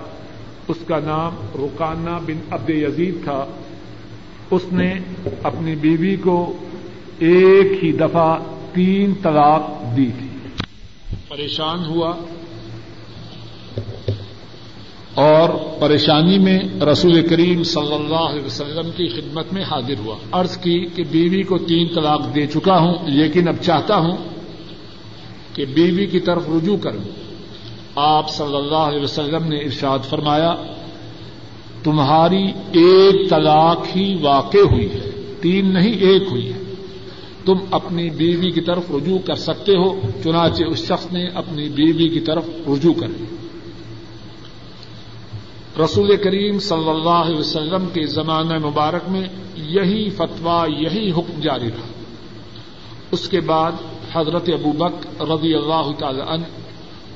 [0.68, 3.44] اس کا نام رکانہ بن عبد یزید تھا۔
[4.50, 4.94] اس نے
[5.42, 6.56] اپنی بیوی کو
[7.18, 8.38] ایک ہی دفعہ
[8.72, 10.26] تین طلاق دی تھی۔
[11.28, 12.14] پریشان ہوا
[15.14, 15.48] اور
[15.80, 16.58] پریشانی میں
[16.92, 21.42] رسول کریم صلی اللہ علیہ وسلم کی خدمت میں حاضر ہوا۔ عرض کی کہ بیوی
[21.42, 24.16] کو تین طلاق دے چکا ہوں، لیکن اب چاہتا ہوں
[25.54, 27.04] کہ بیوی کی طرف رجوع کروں۔
[27.96, 30.54] آپ صلی اللہ علیہ وسلم نے ارشاد فرمایا
[31.86, 36.58] تمہاری ایک طلاق ہی واقع ہوئی ہے، تین نہیں، ایک ہوئی ہے۔
[37.44, 42.08] تم اپنی بیوی کی طرف رجوع کر سکتے ہو، چنانچہ اس شخص نے اپنی بیوی
[42.08, 43.24] کی طرف رجوع کر لی
[45.84, 49.24] رسول کریم صلی اللہ علیہ وسلم کے زمانہ مبارک میں
[49.56, 51.86] یہی فتویٰ، یہی حکم جاری رہا۔
[53.10, 53.72] اس کے بعد
[54.12, 56.44] حضرت ابو بک رضی اللہ تعالی عنہ،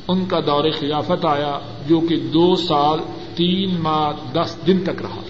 [0.09, 1.59] ان کا دور خلافت آیا
[1.89, 2.99] جو کہ دو سال
[3.35, 5.20] تین ماہ دس دن تک رہا۔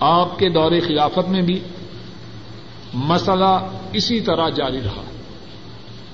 [0.00, 1.60] آپ کے دور خلافت میں بھی
[2.94, 5.02] مسئلہ اسی طرح جاری رہا۔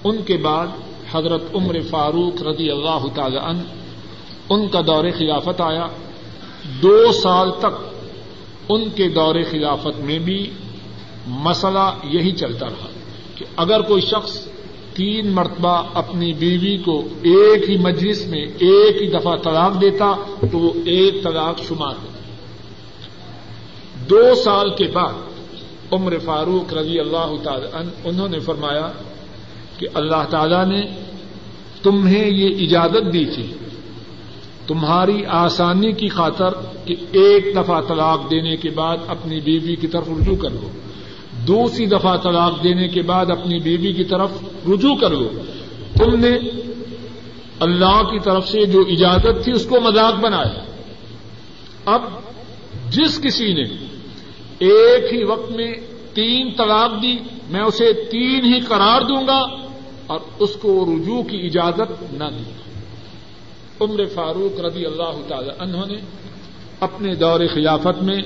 [0.04, 0.66] ان کے بعد
[1.12, 3.60] حضرت عمر فاروق رضی اللہ تعالی عنہ،
[4.50, 5.86] ان کا دور خلافت آیا۔
[6.82, 7.94] دو سال تک
[8.68, 10.50] ان کے دور خلافت میں بھی
[11.26, 12.86] مسئلہ یہی چلتا رہا
[13.34, 14.49] کہ اگر کوئی شخص
[15.00, 20.14] تین مرتبہ اپنی بیوی کو ایک ہی مجلس میں ایک ہی دفعہ طلاق دیتا
[20.50, 22.18] تو وہ ایک طلاق شمار ہوتا
[24.10, 25.12] دو سال کے بعد
[25.92, 27.66] عمر فاروق رضی اللہ تعالی
[28.04, 28.90] انہوں نے فرمایا
[29.78, 30.86] کہ اللہ تعالی نے
[31.82, 33.52] تمہیں یہ اجازت دی تھی،
[34.66, 36.50] تمہاری آسانی کی خاطر
[36.84, 40.68] کہ ایک دفعہ طلاق دینے کے بعد اپنی بیوی کی طرف رجوع کر لو
[41.50, 44.30] دوسری دفعہ طلاق دینے کے بعد اپنی بیوی کی طرف
[44.68, 45.28] رجوع کر لو۔
[45.96, 46.38] تم نے
[47.60, 50.64] اللہ کی طرف سے جو اجازت تھی اس کو مذاق بنایا۔
[51.84, 52.02] اب
[52.90, 53.64] جس کسی نے
[54.58, 55.72] ایک ہی وقت میں
[56.14, 57.16] تین طلاق دی،
[57.50, 59.40] میں اسے تین ہی قرار دوں گا
[60.06, 62.50] اور اس کو رجوع کی اجازت نہ دی
[63.80, 65.96] عمر فاروق رضی اللہ تعالی عنہ نے
[66.80, 68.18] اپنے دور خلافت میں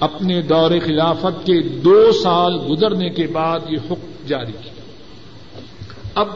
[0.00, 4.72] اپنے دور خلافت کے دو سال گزرنے کے بعد یہ حکم جاری کیا۔
[6.14, 6.28] اب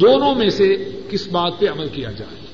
[0.00, 2.46] دونوں میں سے کس بات پہ عمل کیا جائے؟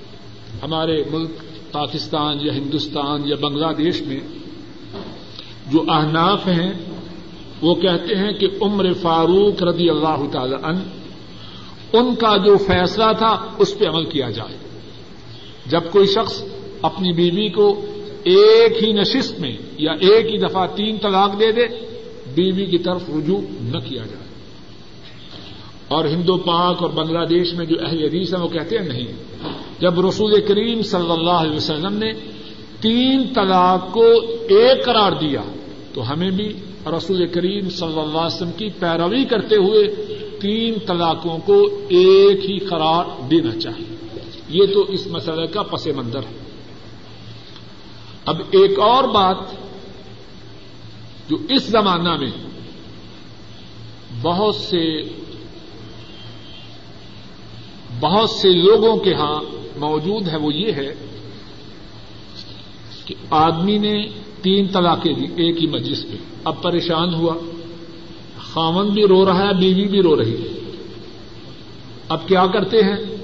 [0.62, 1.30] ہمارے ملک
[1.72, 4.20] پاکستان یا ہندوستان یا بنگلہ دیش میں
[5.70, 6.72] جو احناف ہیں،
[7.62, 10.78] وہ کہتے ہیں کہ عمر فاروق رضی اللہ تعالی عنہ،
[11.92, 14.56] ان کا جو فیصلہ تھا، اس پہ عمل کیا جائے۔
[15.66, 16.42] جب کوئی شخص
[16.82, 17.84] اپنی بیوی کو
[18.24, 21.66] ایک ہی نشست میں یا ایک ہی دفعہ تین طلاق دے دے،
[22.34, 24.22] بیوی کی طرف رجوع نہ کیا جائے۔
[25.88, 29.06] اور ہندو پاک اور بنگلہ دیش میں جو اہل حدیث ہیں وہ کہتے ہیں نہیں۔
[29.80, 32.12] جب رسول کریم صلی اللہ علیہ وسلم نے
[32.80, 34.06] تین طلاق کو
[34.48, 35.42] ایک قرار دیا،
[35.94, 36.52] تو ہمیں بھی
[36.86, 39.94] رسول کریم صلی اللہ علیہ وسلم کی پیروی کرتے ہوئے
[40.40, 44.18] تین طلاقوں کو ایک ہی قرار دینا چاہیے۔
[44.48, 46.41] یہ تو اس مسئلے کا پس منظر ہے۔
[48.26, 49.36] ب ایک اور بات
[51.30, 52.30] جو اس زمانہ میں
[54.22, 55.02] بہت سے
[58.00, 59.40] بہت سے لوگوں کے ہاں
[59.78, 60.94] موجود ہے وہ یہ ہے
[63.06, 64.06] کہ آدمی نے
[64.42, 67.34] تین طلاقیں دی ایک ہی مجلس پہ۔ اب پریشان ہوا۔
[68.38, 70.60] خامن بھی رو رہا ہے، بیوی بھی رو رہی ہے۔
[72.08, 73.16] اب کیا کرتے ہیں؟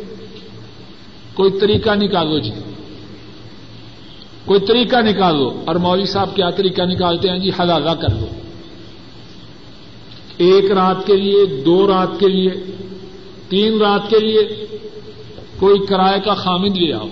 [1.34, 2.50] کوئی طریقہ نکالو جی۔
[4.48, 8.26] کوئی طریقہ نکالو اور مولوی صاحب کیا طریقہ نکالتے ہیں؟ جی حلالہ کر لو
[10.36, 12.50] ایک رات کے لیے، دو رات کے لیے،
[13.48, 14.66] تین رات کے لیے
[15.58, 17.08] کوئی کرائے کا خامد لے آؤ۔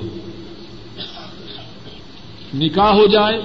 [2.54, 3.38] نکاح ہو جائے،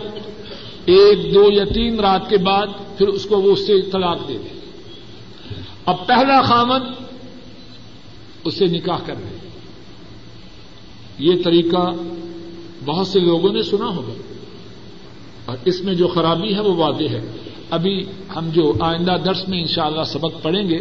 [0.86, 2.68] ایک، دو یا تین رات کے بعد
[2.98, 4.60] پھر اس کو وہ اس سے طلاق دے دے
[5.86, 6.82] اب پہلا خامد
[8.44, 9.38] اسے نکاح کر رہے
[11.18, 11.92] یہ طریقہ
[12.86, 14.14] بہت سے لوگوں نے سنا ہوگا۔
[15.46, 17.22] اور اس میں جو خرابی ہے وہ واضح ہے۔
[17.70, 18.06] ابھی
[18.36, 20.80] ہم جو آئندہ درس میں انشاءاللہ سبق پڑھیں گے،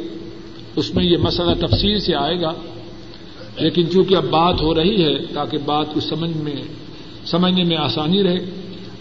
[0.77, 2.53] اس میں یہ مسئلہ تفصیل سے آئے گا۔
[3.57, 6.55] لیکن چونکہ اب بات ہو رہی ہے، تاکہ بات کو سمجھ میں
[7.27, 8.51] سمجھنے میں آسانی رہے۔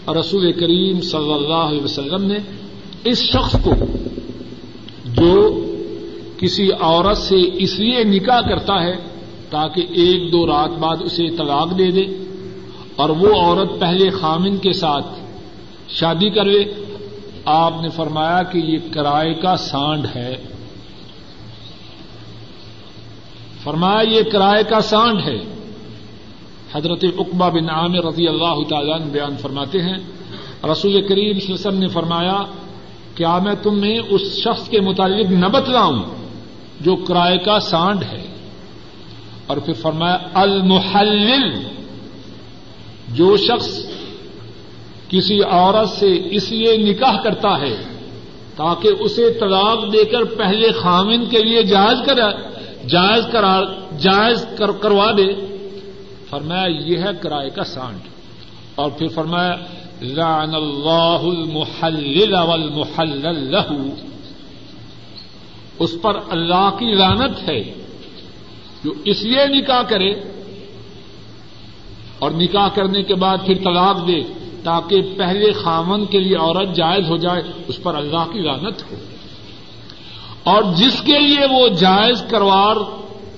[0.04, 2.38] اور رسول کریم صلی اللہ علیہ وسلم نے
[3.04, 3.70] اس شخص کو
[5.04, 5.64] جو
[6.38, 8.96] کسی عورت سے اس لیے نکاح کرتا ہے
[9.50, 12.29] تاکہ ایک دو رات بعد اسے طلاق دے دے۔
[13.00, 15.06] اور وہ عورت پہلے خامن کے ساتھ
[15.88, 16.64] شادی کر لے
[17.44, 20.36] آپ نے فرمایا کہ یہ کرائے کا سانڈ ہے۔
[23.62, 25.38] فرمایا یہ کرائے کا سانڈ ہے۔
[26.74, 29.96] حضرت اقبا بن عامر رضی اللہ تعالیٰ نے بیان فرماتے ہیں۔
[30.72, 32.42] رسول کریم صلی اللہ علیہ وسلم نے فرمایا
[33.14, 36.02] کیا میں تمہیں اس شخص کے متعلق نہ بتلاؤں
[36.80, 38.26] جو کرائے کا سانڈ ہے۔
[39.46, 41.79] اور پھر فرمایا، المحلل۔
[43.10, 43.86] جو شخص
[45.08, 47.74] کسی عورت سے اس لیے نکاح کرتا ہے
[48.56, 52.30] تاکہ اسے طلاق دے کر پہلے خامن کے لیے جائز کرا
[52.86, 53.60] جائز کرا
[53.98, 55.28] جائز کر کروا دے۔
[56.30, 58.08] فرمایا یہ ہے کرائے کا سانڈ
[58.74, 59.56] اور پھر فرمایا،
[60.02, 63.88] لعن اللہ المحلل والمحلل له
[65.78, 67.60] اس پر اللہ کی لانت ہے
[68.84, 70.12] جو اس لیے نکاح کرے
[72.20, 74.20] اور نکاح کرنے کے بعد پھر طلاق دے
[74.64, 78.96] تاکہ پہلے خامن کے لیے عورت جائز ہو جائے، اس پر اللہ کی لانت ہو۔
[80.44, 82.76] اور جس کے لیے وہ جائز کروار،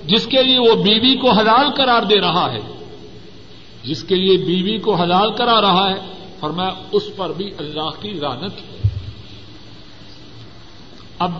[0.06, 2.60] جس کے لیے وہ بیوی کو حلال قرار دے رہا ہے،
[3.84, 6.00] جس کے لیے بیوی کو حلال کرا رہا ہے،
[6.40, 8.88] فرمایا اس پر بھی اللہ کی لانت ہے
[11.18, 11.30] اب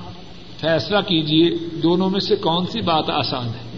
[0.61, 3.72] فیصلہ کیجیے دونوں میں سے کون سی بات آسان ہے؟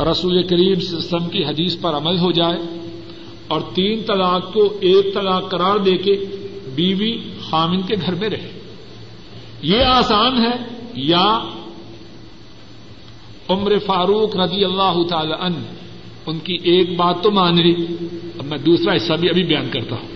[0.00, 2.58] رسول کریم وسلم کی حدیث پر عمل ہو جائے
[3.48, 6.24] اور تین طلاق کو ایک طلاق قرار دے کے
[6.74, 7.18] بیوی
[7.50, 8.52] خامن کے گھر میں رہے۔
[9.62, 11.44] یہ آسان ہے۔ یا
[13.48, 15.56] عمر فاروق رضی اللہ تعالی عنہ،
[16.26, 17.74] ان کی ایک بات تو مان لی۔
[18.38, 20.08] اب میں دوسرا حصہ بھی ابھی بیان کرتا ہوں۔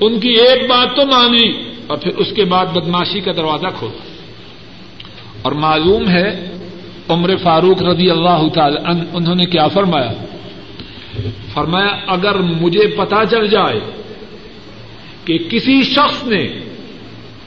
[0.00, 1.52] ان کی ایک بات تو مان لی
[1.86, 4.04] اور پھر اس کے بعد بدماشی کا دروازہ کھولا
[5.42, 6.52] اور معلوم ہے
[7.08, 8.76] عمر فاروق رضی اللہ تعالی
[9.14, 10.12] انہوں نے کیا فرمایا؟
[11.54, 13.80] فرمایا، اگر مجھے پتا چل جائے
[15.24, 16.46] کہ کسی شخص نے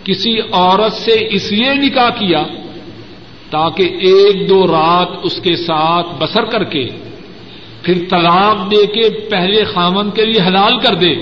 [0.03, 2.43] کسی عورت سے اس لیے نکاح کیا
[3.49, 6.87] تاکہ ایک دو رات اس کے ساتھ بسر کر کے،
[7.81, 11.15] پھر طلاق دے کے پہلے خامن کے لیے حلال کر دے،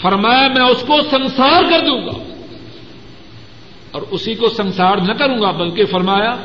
[0.00, 2.34] فرمایا، میں اس کو سنسار کر دوں گا۔
[3.90, 6.36] اور اسی کو سنسار نہ کروں گا، بلکہ فرمایا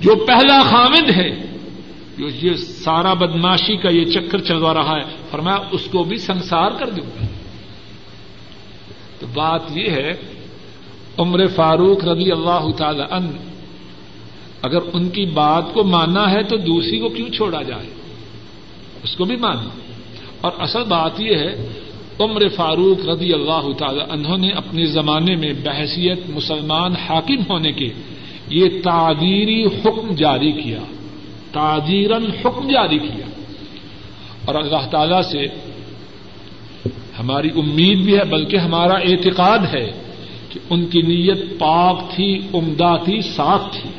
[0.00, 1.30] جو پہلا خامد ہے،
[2.18, 6.70] جو یہ سارا بدماشی کا یہ چکر چلوا رہا ہے، فرمایا اس کو بھی سنسار
[6.78, 7.26] کر دوں گا۔
[9.18, 10.12] تو بات یہ ہے،
[11.18, 13.30] عمر فاروق رضی اللہ تعالی ان
[14.62, 17.86] اگر ان کی بات کو ماننا ہے تو دوسری کو کیوں چھوڑا جائے؟
[19.02, 19.68] اس کو بھی مانا
[20.40, 21.68] اور اصل بات یہ ہے،
[22.20, 27.88] عمر فاروق رضی اللہ تعالی انہوں نے اپنے زمانے میں بحثیت، مسلمان حاکم ہونے کے
[28.50, 30.78] یہ تعدیری حکم جاری کیا
[31.52, 33.26] تعدیرن حکم جاری کیا
[34.44, 35.46] اور اللہ تعالی سے
[37.18, 39.92] ہماری امید بھی ہے بلکہ ہمارا اعتقاد ہے
[40.48, 43.90] کہ ان کی نیت پاک تھی، عمدہ تھی صاف تھی۔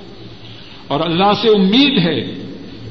[0.87, 2.33] اور اللہ سے امید ہے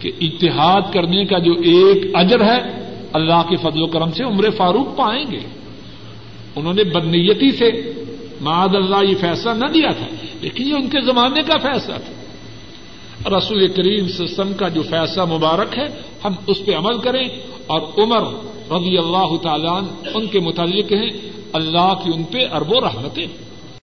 [0.01, 2.59] کہ اتحاد کرنے کا جو ایک اجر ہے،
[3.13, 5.41] اللہ کے فضل و کرم سے عمر فاروق پائیں گے۔
[6.57, 7.93] انہوں نے بدنیتی سے
[8.41, 10.07] معاد اللہ یہ فیصلہ نہ دیا تھا۔
[10.41, 12.13] لیکن یہ ان کے زمانے کا فیصلہ تھا۔
[13.39, 15.87] رسول کریم سسم کا جو فیصلہ مبارک ہے،
[16.25, 17.25] ہم اس پہ عمل کریں۔
[17.67, 18.23] اور عمر
[18.73, 19.83] رضی اللہ تعالیٰ
[20.15, 21.11] ان کے متعلق ہیں،
[21.53, 23.48] اللہ کی ان پہ ارب و رحمتیں۔